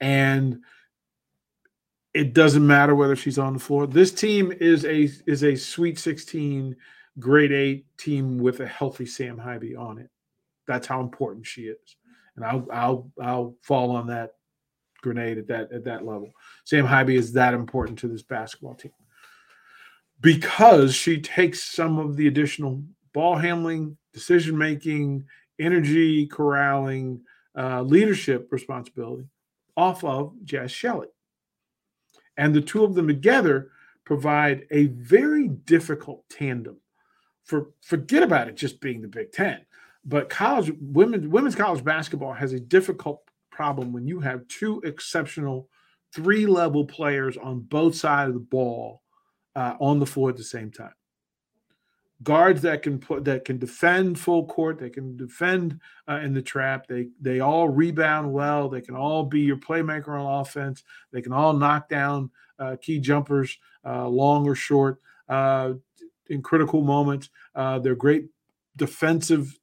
and 0.00 0.60
it 2.14 2.32
doesn't 2.32 2.66
matter 2.66 2.94
whether 2.94 3.16
she's 3.16 3.38
on 3.38 3.52
the 3.52 3.58
floor. 3.58 3.86
This 3.86 4.12
team 4.12 4.52
is 4.60 4.84
a 4.84 5.08
is 5.26 5.44
a 5.44 5.54
Sweet 5.54 5.98
16, 5.98 6.74
Grade 7.18 7.52
Eight 7.52 7.86
team 7.98 8.38
with 8.38 8.60
a 8.60 8.66
healthy 8.66 9.06
Sam 9.06 9.36
Haiby 9.36 9.78
on 9.78 9.98
it. 9.98 10.10
That's 10.66 10.86
how 10.86 11.00
important 11.00 11.46
she 11.46 11.62
is, 11.62 11.96
and 12.36 12.44
I'll 12.44 12.66
I'll 12.72 13.10
I'll 13.20 13.56
fall 13.62 13.90
on 13.92 14.06
that 14.08 14.32
grenade 15.02 15.38
at 15.38 15.46
that 15.48 15.72
at 15.72 15.84
that 15.84 16.04
level. 16.04 16.32
Sam 16.64 16.86
Haiby 16.86 17.16
is 17.16 17.32
that 17.32 17.54
important 17.54 17.98
to 18.00 18.08
this 18.08 18.22
basketball 18.22 18.74
team 18.74 18.92
because 20.20 20.94
she 20.94 21.20
takes 21.20 21.62
some 21.62 21.98
of 21.98 22.16
the 22.16 22.26
additional 22.26 22.82
ball 23.12 23.36
handling, 23.36 23.96
decision 24.12 24.56
making, 24.56 25.24
energy 25.58 26.26
corralling, 26.26 27.20
uh, 27.56 27.82
leadership 27.82 28.48
responsibility 28.50 29.26
off 29.76 30.04
of 30.04 30.34
Jaz 30.44 30.70
Shelley. 30.70 31.08
And 32.36 32.54
the 32.54 32.60
two 32.60 32.84
of 32.84 32.94
them 32.94 33.08
together 33.08 33.70
provide 34.04 34.66
a 34.70 34.86
very 34.86 35.48
difficult 35.48 36.24
tandem. 36.28 36.76
For 37.44 37.70
forget 37.80 38.22
about 38.22 38.48
it 38.48 38.56
just 38.56 38.80
being 38.80 39.02
the 39.02 39.08
Big 39.08 39.32
Ten, 39.32 39.64
but 40.06 40.30
college 40.30 40.72
women 40.80 41.30
women's 41.30 41.56
college 41.56 41.84
basketball 41.84 42.32
has 42.32 42.52
a 42.52 42.60
difficult 42.60 43.20
problem 43.50 43.92
when 43.92 44.06
you 44.06 44.20
have 44.20 44.46
two 44.48 44.80
exceptional 44.84 45.68
three 46.14 46.46
level 46.46 46.84
players 46.84 47.36
on 47.36 47.60
both 47.60 47.94
sides 47.94 48.28
of 48.28 48.34
the 48.34 48.40
ball 48.40 49.02
uh, 49.56 49.74
on 49.80 49.98
the 49.98 50.06
floor 50.06 50.30
at 50.30 50.36
the 50.36 50.44
same 50.44 50.70
time. 50.70 50.94
Guards 52.22 52.62
that 52.62 52.82
can 52.82 52.98
put 52.98 53.24
that 53.24 53.44
can 53.44 53.58
defend 53.58 54.18
full 54.18 54.46
court, 54.46 54.78
they 54.78 54.88
can 54.88 55.16
defend 55.16 55.80
uh, 56.08 56.20
in 56.22 56.32
the 56.32 56.40
trap. 56.40 56.86
They 56.86 57.08
they 57.20 57.40
all 57.40 57.68
rebound 57.68 58.32
well. 58.32 58.70
They 58.70 58.80
can 58.80 58.96
all 58.96 59.24
be 59.24 59.40
your 59.40 59.58
playmaker 59.58 60.08
on 60.08 60.40
offense. 60.40 60.82
They 61.12 61.20
can 61.20 61.32
all 61.32 61.52
knock 61.52 61.90
down 61.90 62.30
uh, 62.58 62.76
key 62.80 63.00
jumpers, 63.00 63.58
uh, 63.84 64.08
long 64.08 64.48
or 64.48 64.54
short, 64.54 64.98
uh, 65.28 65.74
in 66.30 66.40
critical 66.40 66.80
moments. 66.80 67.28
Uh, 67.54 67.80
they're 67.80 67.94
great 67.94 68.28
defensive 68.76 69.58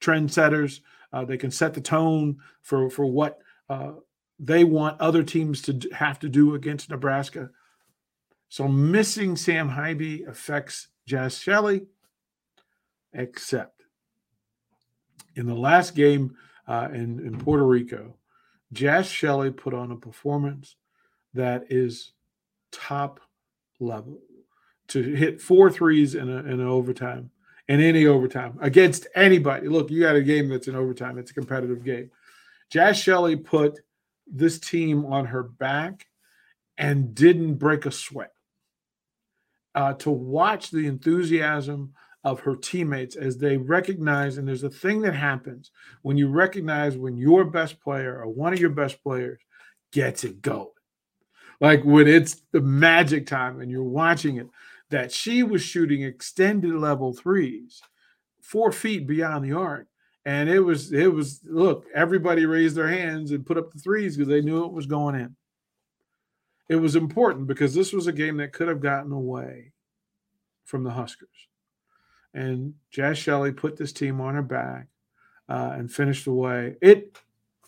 trendsetters. 0.00 0.80
Uh, 1.12 1.24
they 1.24 1.36
can 1.36 1.50
set 1.50 1.74
the 1.74 1.80
tone 1.80 2.36
for 2.62 2.90
for 2.90 3.06
what 3.06 3.40
they 4.38 4.64
want 4.64 5.00
other 5.00 5.22
teams 5.22 5.62
to 5.62 5.80
have 5.92 6.18
to 6.20 6.28
do 6.28 6.54
against 6.54 6.90
Nebraska. 6.90 7.50
So 8.48 8.68
missing 8.68 9.36
Sam 9.36 9.70
Haiby 9.70 10.26
affects 10.28 10.88
Jaz 11.08 11.40
Shelley, 11.40 11.86
except 13.12 13.82
in 15.34 15.46
the 15.46 15.54
last 15.54 15.94
game 15.94 16.36
uh, 16.68 16.88
in, 16.92 17.20
in 17.20 17.38
Puerto 17.38 17.66
Rico, 17.66 18.14
Jaz 18.74 19.10
Shelley 19.10 19.50
put 19.50 19.74
on 19.74 19.90
a 19.90 19.96
performance 19.96 20.76
that 21.34 21.64
is 21.70 22.12
top 22.72 23.20
level 23.80 24.18
to 24.88 25.02
hit 25.02 25.40
four 25.40 25.70
threes 25.70 26.14
in, 26.14 26.28
a, 26.28 26.38
in 26.38 26.60
an 26.60 26.66
overtime 26.66 27.30
in 27.68 27.80
any 27.80 28.06
overtime 28.06 28.58
against 28.60 29.06
anybody. 29.14 29.68
Look, 29.68 29.90
you 29.90 30.00
got 30.00 30.16
a 30.16 30.22
game 30.22 30.48
that's 30.48 30.68
in 30.68 30.76
overtime. 30.76 31.18
It's 31.18 31.30
a 31.30 31.34
competitive 31.34 31.84
game. 31.84 32.10
Jaz 32.72 33.02
Shelley 33.02 33.36
put 33.36 33.78
this 34.26 34.58
team 34.58 35.04
on 35.06 35.26
her 35.26 35.42
back 35.42 36.06
and 36.78 37.14
didn't 37.14 37.54
break 37.54 37.86
a 37.86 37.90
sweat. 37.90 38.32
Uh, 39.74 39.92
to 39.92 40.10
watch 40.10 40.70
the 40.70 40.86
enthusiasm 40.86 41.92
of 42.24 42.40
her 42.40 42.56
teammates 42.56 43.14
as 43.14 43.36
they 43.36 43.56
recognize, 43.56 44.38
and 44.38 44.48
there's 44.48 44.64
a 44.64 44.70
thing 44.70 45.02
that 45.02 45.14
happens 45.14 45.70
when 46.02 46.16
you 46.16 46.28
recognize 46.28 46.96
when 46.96 47.16
your 47.16 47.44
best 47.44 47.78
player 47.80 48.18
or 48.20 48.26
one 48.26 48.52
of 48.52 48.58
your 48.58 48.70
best 48.70 49.02
players 49.02 49.38
gets 49.92 50.24
it 50.24 50.40
going. 50.42 50.66
Like 51.60 51.84
when 51.84 52.08
it's 52.08 52.42
the 52.52 52.60
magic 52.60 53.26
time 53.26 53.60
and 53.60 53.70
you're 53.70 53.82
watching 53.82 54.38
it, 54.38 54.48
that 54.90 55.12
she 55.12 55.42
was 55.42 55.62
shooting 55.62 56.02
extended 56.02 56.74
level 56.74 57.12
threes, 57.12 57.80
four 58.40 58.72
feet 58.72 59.06
beyond 59.06 59.44
the 59.44 59.56
arc. 59.56 59.86
And 60.24 60.48
it 60.48 60.60
was, 60.60 60.92
it 60.92 61.12
was, 61.12 61.40
look, 61.44 61.86
everybody 61.94 62.46
raised 62.46 62.74
their 62.74 62.88
hands 62.88 63.30
and 63.30 63.46
put 63.46 63.58
up 63.58 63.72
the 63.72 63.78
threes 63.78 64.16
because 64.16 64.28
they 64.28 64.40
knew 64.40 64.64
it 64.64 64.72
was 64.72 64.86
going 64.86 65.14
in. 65.14 65.36
It 66.68 66.76
was 66.76 66.96
important 66.96 67.46
because 67.46 67.74
this 67.74 67.92
was 67.92 68.06
a 68.08 68.12
game 68.12 68.38
that 68.38 68.52
could 68.52 68.68
have 68.68 68.80
gotten 68.80 69.12
away 69.12 69.72
from 70.64 70.82
the 70.82 70.90
Huskers. 70.90 71.28
And 72.34 72.74
Jaz 72.92 73.16
Shelley 73.16 73.52
put 73.52 73.76
this 73.76 73.92
team 73.92 74.20
on 74.20 74.34
her 74.34 74.42
back 74.42 74.88
uh, 75.48 75.74
and 75.74 75.90
finished 75.90 76.26
away. 76.26 76.76
It 76.82 77.16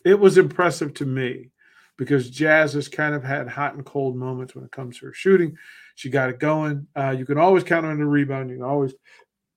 it 0.04 0.18
was 0.18 0.38
impressive 0.38 0.94
to 0.94 1.06
me 1.06 1.50
because 1.96 2.30
Jaz 2.30 2.74
has 2.74 2.88
kind 2.88 3.14
of 3.14 3.24
had 3.24 3.48
hot 3.48 3.74
and 3.74 3.84
cold 3.84 4.16
moments 4.16 4.54
when 4.54 4.64
it 4.64 4.70
comes 4.70 4.98
to 4.98 5.06
her 5.06 5.12
shooting. 5.12 5.56
She 5.98 6.10
got 6.10 6.30
it 6.30 6.38
going. 6.38 6.86
Uh, 6.94 7.10
you 7.18 7.26
can 7.26 7.38
always 7.38 7.64
count 7.64 7.84
on 7.84 7.98
the 7.98 8.06
rebound. 8.06 8.50
You 8.50 8.58
can 8.58 8.64
always 8.64 8.94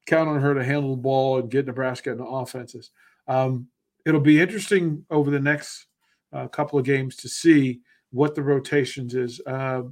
count 0.08 0.28
on 0.28 0.42
her 0.42 0.56
to 0.56 0.64
handle 0.64 0.96
the 0.96 1.02
ball 1.02 1.38
and 1.38 1.52
get 1.52 1.68
Nebraska 1.68 2.14
into 2.14 2.24
offenses. 2.24 2.90
Um, 3.28 3.68
it'll 4.08 4.22
be 4.22 4.42
interesting 4.42 5.06
over 5.12 5.30
the 5.30 5.40
next 5.40 5.86
uh, 6.34 6.48
couple 6.48 6.80
of 6.80 6.86
games 6.86 7.16
to 7.18 7.30
see 7.30 7.82
what 8.10 8.34
the 8.34 8.42
rotations 8.42 9.14
is. 9.14 9.40
Uh, 9.46 9.84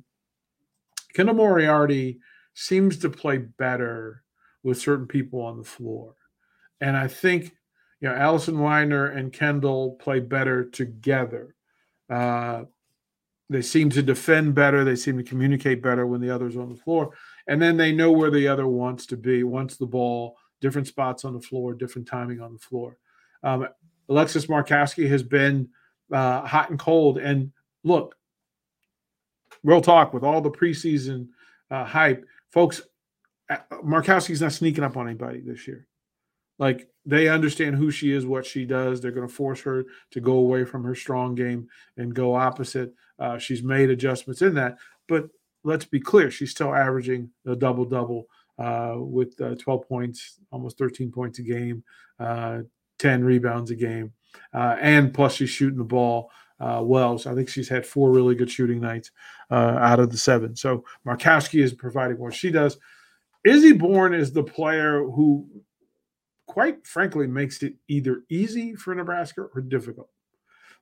Kendall 1.13 1.35
Moriarty 1.35 2.19
seems 2.55 2.97
to 2.97 3.11
play 3.11 3.37
better 3.37 4.23
with 4.63 4.81
certain 4.81 5.05
people 5.05 5.41
on 5.41 5.55
the 5.55 5.63
floor, 5.63 6.15
and 6.81 6.97
I 6.97 7.07
think 7.07 7.55
you 8.01 8.09
know 8.09 8.15
Allison 8.15 8.55
Weidner 8.55 9.15
and 9.15 9.31
Kendall 9.31 9.97
play 10.01 10.19
better 10.19 10.65
together. 10.65 11.53
Uh, 12.09 12.63
they 13.49 13.61
seem 13.61 13.89
to 13.91 14.03
defend 14.03 14.55
better. 14.55 14.83
They 14.83 14.95
seem 14.95 15.17
to 15.17 15.23
communicate 15.23 15.81
better 15.81 16.05
when 16.05 16.21
the 16.21 16.29
other's 16.29 16.55
on 16.55 16.69
the 16.69 16.75
floor 16.75 17.11
and 17.49 17.59
then 17.59 17.77
they 17.77 17.91
know 17.91 18.11
where 18.11 18.29
the 18.29 18.47
other 18.47 18.67
wants 18.67 19.07
to 19.07 19.17
be, 19.17 19.41
wants 19.43 19.75
the 19.75 19.87
ball, 19.87 20.37
different 20.61 20.87
spots 20.87 21.25
on 21.25 21.33
the 21.33 21.41
floor, 21.41 21.73
different 21.73 22.07
timing 22.07 22.41
on 22.41 22.53
the 22.53 22.59
floor. 22.59 22.95
Um, 23.41 23.67
Alexis 24.07 24.45
Markowski 24.45 25.09
has 25.09 25.23
been 25.23 25.69
uh, 26.13 26.45
hot 26.45 26.69
and 26.69 26.77
cold. 26.77 27.17
And 27.17 27.51
look, 27.83 28.15
real 29.63 29.81
talk 29.81 30.13
with 30.13 30.23
all 30.23 30.41
the 30.41 30.51
preseason 30.51 31.29
uh, 31.71 31.85
hype, 31.85 32.23
folks. 32.51 32.83
Uh, 33.49 33.57
Markowski's 33.83 34.41
not 34.41 34.53
sneaking 34.53 34.83
up 34.83 34.95
on 34.95 35.07
anybody 35.07 35.39
this 35.39 35.67
year. 35.67 35.87
Like 36.59 36.87
they 37.05 37.27
understand 37.27 37.75
who 37.75 37.89
she 37.89 38.11
is, 38.11 38.25
what 38.25 38.45
she 38.45 38.65
does. 38.65 39.01
They're 39.01 39.11
going 39.11 39.27
to 39.27 39.33
force 39.33 39.61
her 39.61 39.85
to 40.11 40.19
go 40.19 40.33
away 40.33 40.65
from 40.65 40.83
her 40.83 40.93
strong 40.93 41.33
game 41.33 41.67
and 41.97 42.13
go 42.13 42.35
opposite. 42.35 42.93
Uh, 43.17 43.37
she's 43.37 43.63
made 43.63 43.89
adjustments 43.89 44.41
in 44.41 44.53
that, 44.55 44.77
but 45.07 45.29
let's 45.63 45.85
be 45.85 45.99
clear, 45.99 46.31
she's 46.31 46.51
still 46.51 46.73
averaging 46.73 47.29
a 47.45 47.55
double 47.55 47.85
double 47.85 48.27
uh, 48.57 48.95
with 48.97 49.39
uh, 49.41 49.55
12 49.55 49.87
points, 49.87 50.39
almost 50.51 50.77
13 50.77 51.11
points 51.11 51.39
a 51.39 51.41
game, 51.41 51.83
uh, 52.19 52.59
10 52.99 53.23
rebounds 53.23 53.71
a 53.71 53.75
game, 53.75 54.11
uh, 54.53 54.75
and 54.81 55.13
plus 55.13 55.35
she's 55.35 55.49
shooting 55.49 55.77
the 55.77 55.83
ball 55.83 56.29
uh, 56.59 56.81
well. 56.83 57.17
So 57.17 57.31
I 57.31 57.35
think 57.35 57.49
she's 57.49 57.69
had 57.69 57.85
four 57.85 58.11
really 58.11 58.35
good 58.35 58.51
shooting 58.51 58.81
nights 58.81 59.11
out 59.49 59.99
of 59.99 60.11
the 60.11 60.17
seven. 60.17 60.55
So 60.55 60.83
Markowski 61.05 61.63
is 61.63 61.73
providing 61.73 62.19
what 62.19 62.33
she 62.33 62.51
does. 62.51 62.77
Izzy 63.45 63.71
Bourne 63.71 64.13
is 64.13 64.33
the 64.33 64.43
player 64.43 65.03
who, 65.03 65.47
quite 66.49 66.87
frankly, 66.87 67.27
makes 67.27 67.61
it 67.61 67.75
either 67.87 68.23
easy 68.27 68.73
for 68.73 68.95
Nebraska 68.95 69.45
or 69.53 69.61
difficult 69.61 70.09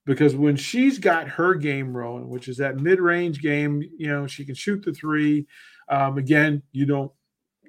because 0.05 0.33
when 0.33 0.55
she's 0.55 0.97
got 0.97 1.27
her 1.27 1.55
game 1.55 1.95
rolling, 1.95 2.29
which 2.29 2.47
is 2.47 2.55
that 2.55 2.77
mid-range 2.77 3.41
game, 3.41 3.83
you 3.97 4.07
know, 4.07 4.25
she 4.25 4.45
can 4.45 4.55
shoot 4.55 4.81
the 4.86 4.93
three. 4.93 5.45
Um, 5.89 6.17
again, 6.17 6.63
you 6.71 6.86
don't 6.86 7.12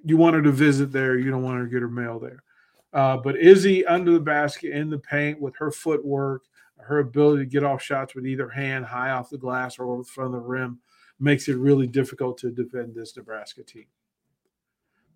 you 0.04 0.16
want 0.16 0.36
her 0.36 0.42
to 0.42 0.52
visit 0.52 0.92
there, 0.92 1.18
you 1.18 1.28
don't 1.28 1.42
want 1.42 1.58
her 1.58 1.64
to 1.64 1.70
get 1.70 1.82
her 1.82 1.88
mail 1.88 2.20
there. 2.20 2.44
Uh, 2.92 3.16
but 3.16 3.36
Izzy 3.36 3.84
under 3.84 4.12
the 4.12 4.20
basket 4.20 4.70
in 4.70 4.90
the 4.90 4.98
paint 4.98 5.40
with 5.40 5.56
her 5.56 5.72
footwork, 5.72 6.44
her 6.78 7.00
ability 7.00 7.42
to 7.42 7.50
get 7.50 7.64
off 7.64 7.82
shots 7.82 8.14
with 8.14 8.28
either 8.28 8.48
hand 8.48 8.84
high 8.84 9.10
off 9.10 9.28
the 9.28 9.38
glass 9.38 9.76
or 9.76 9.90
over 9.90 10.02
the 10.02 10.08
front 10.08 10.36
of 10.36 10.40
the 10.40 10.48
rim 10.48 10.78
makes 11.18 11.48
it 11.48 11.56
really 11.56 11.88
difficult 11.88 12.38
to 12.38 12.52
defend 12.52 12.94
this 12.94 13.16
Nebraska 13.16 13.64
team. 13.64 13.86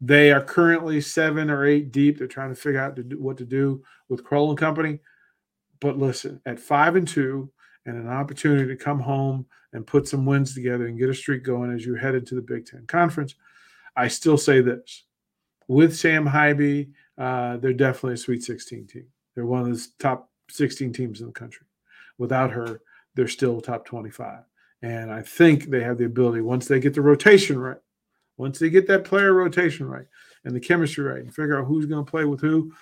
They 0.04 0.32
are 0.32 0.42
currently 0.42 1.00
seven 1.00 1.48
or 1.48 1.64
eight 1.64 1.92
deep. 1.92 2.18
They're 2.18 2.26
trying 2.26 2.48
to 2.48 2.60
figure 2.60 2.80
out 2.80 2.96
to 2.96 3.02
what 3.18 3.38
to 3.38 3.44
do 3.44 3.84
with 4.08 4.24
Kroll 4.24 4.50
and 4.50 4.58
Company. 4.58 4.98
But 5.80 5.96
listen, 5.96 6.40
at 6.44 6.58
five 6.58 6.96
and 6.96 7.06
two, 7.06 7.50
and 7.86 7.96
an 7.96 8.08
opportunity 8.08 8.66
to 8.66 8.76
come 8.76 8.98
home 8.98 9.46
and 9.72 9.86
put 9.86 10.06
some 10.08 10.26
wins 10.26 10.54
together 10.54 10.86
and 10.86 10.98
get 10.98 11.08
a 11.08 11.14
streak 11.14 11.44
going 11.44 11.72
as 11.72 11.86
you 11.86 11.94
head 11.94 12.16
into 12.16 12.34
the 12.34 12.42
Big 12.42 12.66
Ten 12.66 12.84
Conference, 12.86 13.36
I 13.96 14.08
still 14.08 14.36
say 14.36 14.60
this: 14.60 15.04
with 15.68 15.96
Sam 15.96 16.26
Haiby, 16.26 16.90
uh, 17.16 17.58
they're 17.58 17.72
definitely 17.72 18.14
a 18.14 18.18
Sweet 18.18 18.42
16 18.42 18.88
team. 18.88 19.06
They're 19.34 19.46
one 19.46 19.62
of 19.62 19.68
the 19.68 19.86
top 20.00 20.30
16 20.50 20.92
teams 20.92 21.20
in 21.20 21.28
the 21.28 21.32
country. 21.32 21.66
Without 22.18 22.50
her, 22.50 22.80
they're 23.14 23.28
still 23.28 23.60
top 23.60 23.84
25. 23.84 24.40
And 24.82 25.12
I 25.12 25.22
think 25.22 25.66
they 25.66 25.82
have 25.82 25.98
the 25.98 26.06
ability 26.06 26.40
once 26.40 26.66
they 26.66 26.80
get 26.80 26.94
the 26.94 27.02
rotation 27.02 27.58
right, 27.58 27.78
once 28.42 28.58
they 28.58 28.68
get 28.68 28.88
that 28.88 29.04
player 29.04 29.32
rotation 29.32 29.86
right 29.86 30.06
and 30.44 30.54
the 30.54 30.60
chemistry 30.60 31.04
right, 31.04 31.20
and 31.20 31.32
figure 31.32 31.58
out 31.58 31.66
who's 31.66 31.86
going 31.86 32.04
to 32.04 32.10
play 32.10 32.24
with 32.24 32.40
who. 32.40 32.72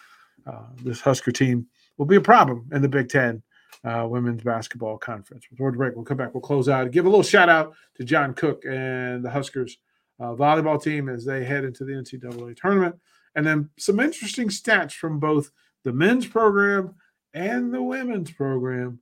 Uh, 0.47 0.65
this 0.83 1.03
Husker 1.03 1.31
team 1.31 1.67
will 1.99 2.07
be 2.07 2.17
a 2.17 2.21
problem 2.21 2.67
in 2.73 2.81
the 2.81 2.89
Big 2.89 3.11
Ten 3.11 3.43
uh, 3.85 4.07
Women's 4.09 4.43
Basketball 4.43 4.97
Conference. 4.97 5.45
Before 5.51 5.71
the 5.71 5.77
break, 5.77 5.95
we'll 5.95 6.05
come 6.05 6.17
back. 6.17 6.33
We'll 6.33 6.41
close 6.41 6.67
out. 6.67 6.91
Give 6.91 7.05
a 7.05 7.09
little 7.11 7.23
shout 7.23 7.51
out 7.51 7.75
to 7.97 8.05
John 8.05 8.33
Cook 8.33 8.65
and 8.65 9.23
the 9.23 9.31
Huskers 9.31 9.77
uh, 10.19 10.35
volleyball 10.35 10.83
team 10.83 11.11
as 11.11 11.27
they 11.27 11.45
head 11.45 11.65
into 11.65 11.85
the 11.85 11.93
NCAA 11.93 12.57
tournament. 12.57 12.97
And 13.35 13.47
then 13.47 13.69
some 13.79 14.01
interesting 14.01 14.49
stats 14.49 14.93
from 14.93 15.21
both 15.21 15.51
the 15.85 15.93
men's 15.93 16.27
program 16.27 16.95
and 17.35 17.73
the 17.73 17.83
women's 17.83 18.31
program. 18.31 19.01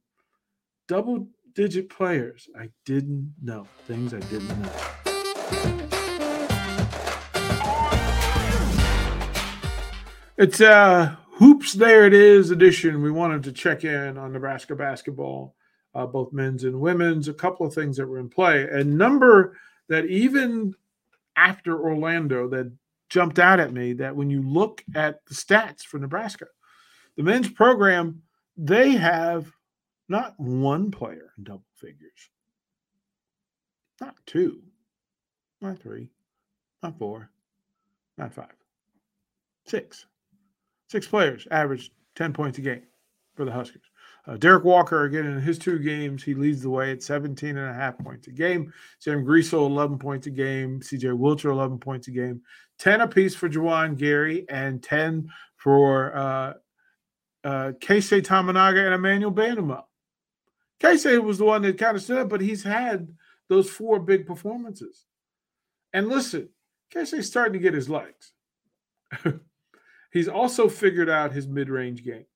Double 0.88 1.28
digit 1.54 1.88
players. 1.88 2.48
I 2.58 2.70
didn't 2.84 3.32
know. 3.40 3.68
Things 3.86 4.12
I 4.12 4.20
didn't 4.20 4.60
know. 4.60 5.88
It's 10.38 10.61
uh 10.61 11.16
Hoops, 11.33 11.73
there 11.73 12.07
it 12.07 12.14
is 12.14 12.52
edition. 12.52 13.02
We 13.02 13.11
wanted 13.11 13.42
to 13.42 13.52
check 13.52 13.83
in 13.85 14.16
on 14.16 14.33
Nebraska 14.33 14.76
basketball, 14.76 15.57
uh, 15.97 16.07
both 16.07 16.33
men's 16.33 16.62
and 16.62 16.80
women's, 16.80 17.26
a 17.26 17.35
couple 17.35 17.66
of 17.66 17.75
things 17.75 17.97
that 17.97 18.07
were 18.07 18.21
in 18.21 18.28
play. 18.28 18.62
A 18.71 18.85
number 18.85 19.57
that 19.88 20.07
even 20.07 20.75
after 21.35 21.80
Orlando 21.80 22.49
that 22.50 22.73
jumped 23.09 23.40
out 23.40 23.59
at 23.59 23.73
me 23.73 23.95
that 23.95 24.14
when 24.14 24.30
you 24.30 24.42
look 24.42 24.85
at 24.95 25.26
the 25.26 25.35
stats 25.35 25.83
for 25.83 25.99
Nebraska, 25.99 26.47
the 27.16 27.25
men's 27.25 27.50
program, 27.50 28.23
they 28.57 28.92
have 28.92 29.51
not 30.09 30.38
one 30.38 30.92
player 30.92 31.33
in 31.37 31.44
double 31.44 31.66
figures, 31.74 32.31
not 34.01 34.14
two, 34.24 34.62
not 35.61 35.81
three, 35.81 36.11
not 36.81 36.96
four, 36.96 37.29
not 38.16 38.33
five, 38.33 38.55
six. 39.66 40.07
Six 40.88 41.07
players 41.07 41.46
averaged 41.51 41.92
10 42.16 42.33
points 42.33 42.59
a 42.59 42.62
game 42.62 42.83
for 43.37 43.44
the 43.44 43.53
Huskers. 43.53 43.83
Uh, 44.27 44.37
Derek 44.37 44.64
Walker, 44.64 45.05
again, 45.05 45.24
in 45.24 45.40
his 45.40 45.59
two 45.59 45.79
games, 45.79 46.22
he 46.22 46.35
leads 46.35 46.61
the 46.61 46.68
way 46.68 46.90
at 46.90 47.03
17 47.03 47.57
and 47.57 47.70
a 47.70 47.72
half 47.72 47.96
points 47.98 48.27
a 48.27 48.31
game. 48.31 48.72
Sam 48.98 49.24
Griesel, 49.24 49.66
11 49.66 49.98
points 49.98 50.27
a 50.27 50.31
game. 50.31 50.81
CJ 50.81 51.16
Wilcher, 51.18 51.51
11 51.51 51.79
points 51.79 52.09
a 52.09 52.11
game. 52.11 52.42
10 52.79 53.01
apiece 53.01 53.35
for 53.35 53.48
Juwan 53.48 53.96
Gary 53.96 54.44
and 54.51 54.83
10 54.83 55.31
for 55.57 56.14
uh, 56.14 56.55
uh, 57.44 57.72
Tominaga 57.81 58.85
and 58.85 58.94
Emmanuel 58.94 59.33
Bandoumel. 59.33 59.85
Keisei 60.81 61.22
was 61.22 61.38
the 61.38 61.44
one 61.44 61.62
that 61.62 61.79
kind 61.79 61.96
of 61.96 62.03
stood 62.03 62.18
up, 62.18 62.29
but 62.29 62.40
he's 62.40 62.62
had 62.62 63.09
those 63.48 63.70
four 63.70 63.98
big 63.98 64.27
performances. 64.27 65.07
And 65.92 66.09
listen, 66.09 66.51
Keisei's 66.94 67.27
starting 67.27 67.55
to 67.55 67.59
get 67.59 67.74
his 67.74 67.88
legs. 67.88 68.33
He's 70.11 70.29
also 70.29 70.68
figured 70.68 71.11
out 71.11 71.33
his 71.33 71.47
mid 71.47 71.68
range 71.68 72.05
game 72.05 72.27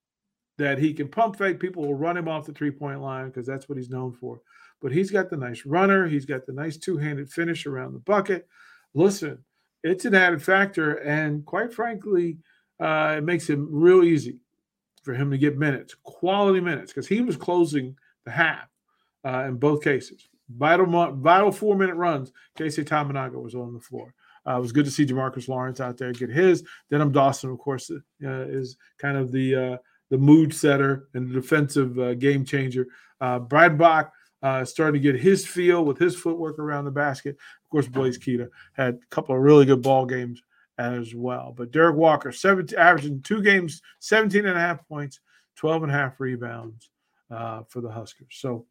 that 0.57 0.77
he 0.77 0.93
can 0.93 1.07
pump 1.07 1.37
fake. 1.37 1.59
People 1.59 1.83
will 1.83 1.95
run 1.95 2.17
him 2.17 2.27
off 2.27 2.45
the 2.45 2.53
three 2.53 2.71
point 2.71 3.01
line 3.01 3.27
because 3.27 3.47
that's 3.47 3.67
what 3.67 3.77
he's 3.77 3.89
known 3.89 4.11
for. 4.11 4.41
But 4.81 4.91
he's 4.91 5.11
got 5.11 5.29
the 5.29 5.37
nice 5.37 5.65
runner, 5.65 6.07
he's 6.07 6.25
got 6.25 6.45
the 6.45 6.53
nice 6.53 6.77
two 6.77 6.97
handed 6.97 7.31
finish 7.31 7.65
around 7.65 7.93
the 7.93 7.99
bucket. 7.99 8.47
Listen, 8.93 9.43
it's 9.83 10.05
an 10.05 10.13
added 10.15 10.43
factor. 10.43 10.95
And 10.95 11.45
quite 11.45 11.73
frankly, 11.73 12.37
uh, 12.79 13.15
it 13.17 13.23
makes 13.23 13.49
him 13.49 13.67
real 13.71 14.03
easy 14.03 14.39
for 15.03 15.13
him 15.13 15.31
to 15.31 15.37
get 15.37 15.57
minutes, 15.57 15.95
quality 16.03 16.59
minutes, 16.59 16.91
because 16.91 17.07
he 17.07 17.21
was 17.21 17.35
closing 17.35 17.95
the 18.25 18.31
half 18.31 18.67
uh, 19.25 19.45
in 19.47 19.57
both 19.57 19.83
cases. 19.83 20.27
Vital, 20.49 20.85
vital 21.15 21.51
four 21.51 21.75
minute 21.75 21.95
runs. 21.95 22.31
Keisei 22.57 22.85
Tominaga 22.85 23.41
was 23.41 23.55
on 23.55 23.73
the 23.73 23.79
floor. 23.79 24.13
Uh, 24.47 24.57
it 24.57 24.61
was 24.61 24.71
good 24.71 24.85
to 24.85 24.91
see 24.91 25.05
Jamarques 25.05 25.47
Lawrence 25.47 25.79
out 25.79 25.97
there 25.97 26.11
get 26.11 26.29
his. 26.29 26.63
Denim 26.89 27.11
Dawson, 27.11 27.49
of 27.49 27.57
course, 27.59 27.89
uh, 27.89 27.99
is 28.21 28.77
kind 28.97 29.17
of 29.17 29.31
the 29.31 29.55
uh, 29.55 29.77
the 30.09 30.17
mood 30.17 30.53
setter 30.53 31.07
and 31.13 31.29
the 31.29 31.33
defensive 31.33 31.97
uh, 31.97 32.13
game 32.13 32.45
changer. 32.45 32.87
Uh, 33.21 33.39
Brad 33.39 33.77
Bach 33.77 34.11
uh, 34.43 34.65
starting 34.65 35.01
to 35.01 35.11
get 35.11 35.19
his 35.19 35.47
feel 35.47 35.85
with 35.85 35.97
his 35.97 36.15
footwork 36.15 36.59
around 36.59 36.85
the 36.85 36.91
basket. 36.91 37.37
Of 37.63 37.69
course, 37.69 37.87
Blaise 37.87 38.19
Keita 38.19 38.49
had 38.73 38.95
a 38.95 39.15
couple 39.15 39.35
of 39.35 39.41
really 39.41 39.65
good 39.65 39.81
ball 39.81 40.05
games 40.05 40.43
as 40.77 41.15
well. 41.15 41.53
But 41.55 41.71
Derek 41.71 41.95
Walker, 41.95 42.31
17, 42.31 42.77
averaging 42.77 43.21
two 43.21 43.41
games, 43.41 43.81
17 43.99 44.45
and 44.45 44.57
a 44.57 44.61
half 44.61 44.85
points, 44.87 45.21
12 45.55 45.83
and 45.83 45.91
a 45.91 45.95
half 45.95 46.19
rebounds 46.19 46.89
uh, 47.31 47.63
for 47.69 47.79
the 47.79 47.89
Huskers. 47.89 48.35
So 48.39 48.65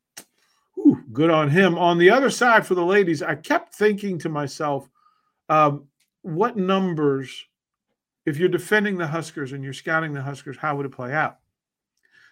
whew, 0.75 1.03
good 1.13 1.31
on 1.31 1.49
him. 1.49 1.79
On 1.79 1.97
the 1.97 2.11
other 2.11 2.31
side 2.31 2.67
for 2.67 2.75
the 2.75 2.85
ladies, 2.85 3.23
I 3.23 3.35
kept 3.35 3.75
thinking 3.75 4.19
to 4.19 4.29
myself, 4.29 4.89
um, 5.49 5.87
what 6.23 6.57
numbers, 6.57 7.45
if 8.27 8.39
you're 8.39 8.49
defending 8.49 8.97
the 8.97 9.07
Huskers 9.07 9.53
and 9.53 9.63
you're 9.63 9.73
scouting 9.73 10.13
the 10.13 10.23
Huskers, 10.23 10.57
how 10.57 10.77
would 10.77 10.87
it 10.87 10.93
play 10.93 11.13
out? 11.13 11.39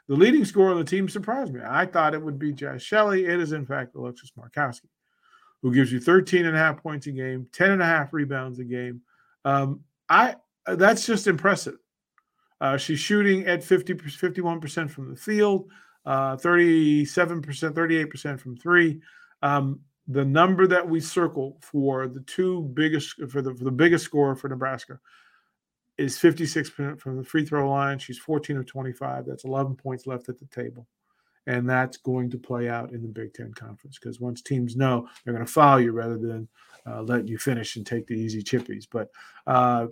The 0.08 0.16
leading 0.16 0.44
scorer 0.44 0.72
on 0.72 0.78
the 0.78 0.84
team 0.84 1.08
surprised 1.08 1.52
me. 1.52 1.60
I 1.64 1.86
thought 1.86 2.14
it 2.14 2.22
would 2.22 2.38
be 2.38 2.52
Jaz 2.52 2.80
Shelley. 2.80 3.26
It 3.26 3.38
is, 3.38 3.52
in 3.52 3.64
fact, 3.64 3.94
Alexis 3.94 4.32
Markowski, 4.36 4.88
who 5.62 5.72
gives 5.72 5.92
you 5.92 6.00
13 6.00 6.46
and 6.46 6.56
a 6.56 6.58
half 6.58 6.82
points 6.82 7.06
a 7.06 7.12
game, 7.12 7.46
10 7.52 7.70
and 7.70 7.82
a 7.82 7.86
half 7.86 8.12
rebounds 8.12 8.58
a 8.58 8.64
game. 8.64 9.02
Um, 9.44 9.80
I 10.08 10.36
That's 10.66 11.06
just 11.06 11.26
impressive. 11.26 11.76
Uh, 12.60 12.76
she's 12.76 12.98
shooting 12.98 13.46
at 13.46 13.64
50, 13.64 13.94
51% 13.94 14.90
from 14.90 15.10
the 15.10 15.16
field, 15.16 15.70
uh, 16.04 16.36
37%, 16.36 17.06
38% 17.72 18.40
from 18.40 18.56
three. 18.56 19.00
Um, 19.42 19.80
the 20.10 20.24
number 20.24 20.66
that 20.66 20.88
we 20.88 20.98
circle 20.98 21.56
for 21.60 22.08
the 22.08 22.20
two 22.20 22.62
biggest 22.74 23.14
for 23.28 23.40
the, 23.40 23.54
for 23.54 23.64
the 23.64 23.70
biggest 23.70 24.04
score 24.04 24.34
for 24.34 24.48
Nebraska 24.48 24.98
is 25.98 26.18
56% 26.18 26.98
from 26.98 27.16
the 27.16 27.24
free 27.24 27.44
throw 27.44 27.70
line. 27.70 27.98
She's 27.98 28.18
14 28.18 28.56
of 28.56 28.66
25. 28.66 29.26
That's 29.26 29.44
11 29.44 29.76
points 29.76 30.06
left 30.06 30.28
at 30.28 30.38
the 30.38 30.46
table. 30.46 30.88
And 31.46 31.68
that's 31.68 31.96
going 31.96 32.30
to 32.30 32.38
play 32.38 32.68
out 32.68 32.92
in 32.92 33.02
the 33.02 33.08
Big 33.08 33.34
Ten 33.34 33.52
Conference 33.52 33.98
because 33.98 34.20
once 34.20 34.42
teams 34.42 34.76
know 34.76 35.08
they're 35.24 35.34
going 35.34 35.46
to 35.46 35.52
foul 35.52 35.78
you 35.80 35.92
rather 35.92 36.18
than 36.18 36.48
uh, 36.86 37.02
let 37.02 37.28
you 37.28 37.38
finish 37.38 37.76
and 37.76 37.86
take 37.86 38.06
the 38.06 38.14
easy 38.14 38.42
chippies. 38.42 38.86
But 38.90 39.10
uh, 39.46 39.86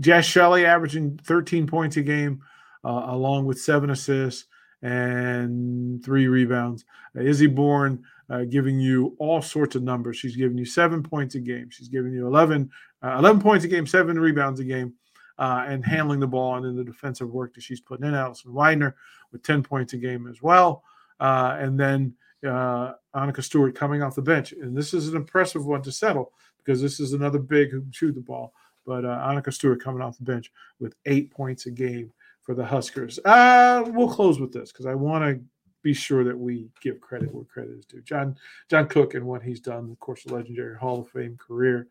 Jaz 0.00 0.24
Shelley 0.24 0.64
averaging 0.64 1.18
13 1.24 1.66
points 1.66 1.96
a 1.96 2.02
game, 2.02 2.42
uh, 2.84 3.06
along 3.08 3.44
with 3.44 3.60
seven 3.60 3.90
assists 3.90 4.46
and 4.82 6.04
three 6.04 6.26
rebounds. 6.28 6.84
Uh, 7.16 7.22
Izzy 7.22 7.46
Bourne 7.46 8.02
uh, 8.28 8.44
giving 8.44 8.78
you 8.78 9.16
all 9.18 9.42
sorts 9.42 9.76
of 9.76 9.82
numbers. 9.82 10.16
She's 10.16 10.36
giving 10.36 10.56
you 10.56 10.64
seven 10.64 11.02
points 11.02 11.34
a 11.34 11.40
game. 11.40 11.68
She's 11.70 11.88
giving 11.88 12.12
you 12.12 12.26
11, 12.26 12.70
uh, 13.02 13.16
11 13.18 13.40
points 13.40 13.64
a 13.64 13.68
game, 13.68 13.86
seven 13.86 14.18
rebounds 14.18 14.60
a 14.60 14.64
game, 14.64 14.94
uh, 15.38 15.64
and 15.66 15.84
handling 15.84 16.20
the 16.20 16.26
ball 16.26 16.56
and 16.56 16.66
in 16.66 16.76
the 16.76 16.84
defensive 16.84 17.30
work 17.30 17.54
that 17.54 17.62
she's 17.62 17.80
putting 17.80 18.06
in. 18.06 18.14
Allison 18.14 18.52
Weidner 18.52 18.94
with 19.32 19.42
10 19.42 19.62
points 19.62 19.92
a 19.92 19.96
game 19.96 20.26
as 20.28 20.42
well. 20.42 20.84
Uh, 21.18 21.56
and 21.58 21.78
then 21.78 22.14
uh, 22.46 22.92
Annika 23.14 23.42
Stewart 23.42 23.74
coming 23.74 24.02
off 24.02 24.14
the 24.14 24.22
bench. 24.22 24.52
And 24.52 24.76
this 24.76 24.94
is 24.94 25.08
an 25.08 25.16
impressive 25.16 25.66
one 25.66 25.82
to 25.82 25.92
settle 25.92 26.32
because 26.58 26.80
this 26.80 27.00
is 27.00 27.12
another 27.12 27.38
big 27.38 27.70
who 27.70 27.84
shoot 27.90 28.14
the 28.14 28.20
ball. 28.20 28.54
But 28.86 29.04
Annika 29.04 29.52
Stewart 29.52 29.82
coming 29.82 30.00
off 30.00 30.16
the 30.16 30.24
bench 30.24 30.50
with 30.78 30.94
eight 31.04 31.30
points 31.30 31.66
a 31.66 31.70
game 31.70 32.12
for 32.50 32.56
the 32.56 32.66
Huskers. 32.66 33.20
Uh, 33.24 33.84
we'll 33.94 34.08
close 34.08 34.40
with 34.40 34.52
this 34.52 34.72
because 34.72 34.84
I 34.84 34.96
want 34.96 35.22
to 35.22 35.40
be 35.84 35.94
sure 35.94 36.24
that 36.24 36.36
we 36.36 36.68
give 36.82 37.00
credit 37.00 37.32
where 37.32 37.44
credit 37.44 37.78
is 37.78 37.84
due. 37.84 38.02
John 38.02 38.36
John 38.68 38.88
Cook 38.88 39.14
and 39.14 39.24
what 39.24 39.40
he's 39.40 39.60
done, 39.60 39.88
of 39.88 40.00
course, 40.00 40.26
a 40.26 40.34
legendary 40.34 40.76
Hall 40.76 41.02
of 41.02 41.08
Fame 41.10 41.38
career, 41.38 41.86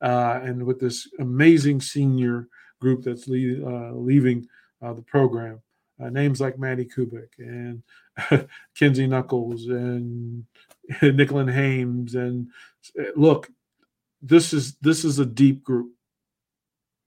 uh, 0.00 0.38
and 0.44 0.64
with 0.64 0.78
this 0.78 1.08
amazing 1.18 1.80
senior 1.80 2.46
group 2.80 3.02
that's 3.02 3.26
lead, 3.26 3.64
uh, 3.64 3.94
leaving 3.94 4.46
uh, 4.80 4.92
the 4.92 5.02
program. 5.02 5.60
Uh, 6.00 6.08
names 6.08 6.40
like 6.40 6.56
Madi 6.56 6.84
Kubik 6.84 7.30
and 7.38 7.82
Kenzie 8.78 9.08
Knuckles 9.08 9.66
and 9.66 10.44
Nicklin 11.02 11.52
Hames 11.52 12.14
and 12.14 12.46
uh, 12.96 13.06
look, 13.16 13.50
this 14.22 14.52
is 14.52 14.76
this 14.76 15.04
is 15.04 15.18
a 15.18 15.26
deep 15.26 15.64
group. 15.64 15.90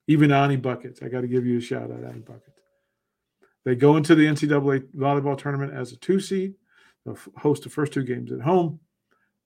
Even 0.07 0.33
Ani 0.33 0.57
Buckets, 0.57 1.01
I 1.01 1.07
got 1.07 1.21
to 1.21 1.27
give 1.27 1.45
you 1.45 1.59
a 1.59 1.61
shout 1.61 1.91
out, 1.91 2.03
Ani 2.03 2.19
Buckets. 2.19 2.58
They 3.65 3.75
go 3.75 3.97
into 3.97 4.15
the 4.15 4.25
NCAA 4.25 4.87
volleyball 4.95 5.37
tournament 5.37 5.73
as 5.73 5.91
a 5.91 5.97
two 5.97 6.19
seed. 6.19 6.53
They'll 7.05 7.17
host 7.37 7.63
the 7.63 7.69
first 7.69 7.93
two 7.93 8.03
games 8.03 8.31
at 8.31 8.41
home. 8.41 8.79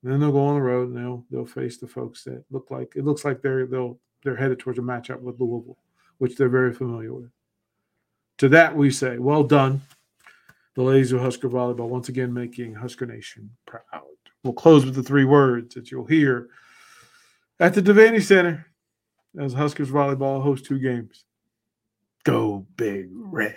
Then 0.03 0.19
they'll 0.19 0.31
go 0.31 0.45
on 0.45 0.55
the 0.55 0.61
road 0.61 0.89
and 0.89 0.97
they'll 0.97 1.25
they'll 1.31 1.45
face 1.45 1.77
the 1.77 1.87
folks 1.87 2.23
that 2.25 2.43
look 2.51 2.69
like 2.69 2.93
it 2.95 3.05
looks 3.05 3.23
like 3.23 3.41
they're 3.41 3.65
they'll 3.65 3.97
they're 4.23 4.35
headed 4.35 4.59
towards 4.59 4.79
a 4.79 4.81
matchup 4.81 5.21
with 5.21 5.39
Louisville, 5.39 5.77
which 6.17 6.35
they're 6.35 6.49
very 6.49 6.73
familiar 6.73 7.13
with. 7.13 7.29
To 8.39 8.49
that 8.49 8.75
we 8.75 8.91
say, 8.91 9.17
well 9.17 9.43
done, 9.43 9.81
the 10.75 10.83
ladies 10.83 11.11
of 11.11 11.21
Husker 11.21 11.49
volleyball 11.49 11.87
once 11.87 12.09
again 12.09 12.33
making 12.33 12.75
Husker 12.75 13.05
Nation 13.05 13.49
proud. 13.65 13.83
We'll 14.43 14.53
close 14.53 14.85
with 14.85 14.95
the 14.95 15.03
three 15.03 15.25
words 15.25 15.75
that 15.75 15.89
you'll 15.89 16.05
hear 16.05 16.49
at 17.59 17.73
the 17.73 17.81
Devaney 17.81 18.21
Center 18.21 18.65
as 19.39 19.53
Huskers 19.53 19.89
volleyball 19.89 20.43
hosts 20.43 20.67
two 20.67 20.79
games. 20.79 21.23
Go 22.23 22.65
big 22.75 23.07
red. 23.11 23.55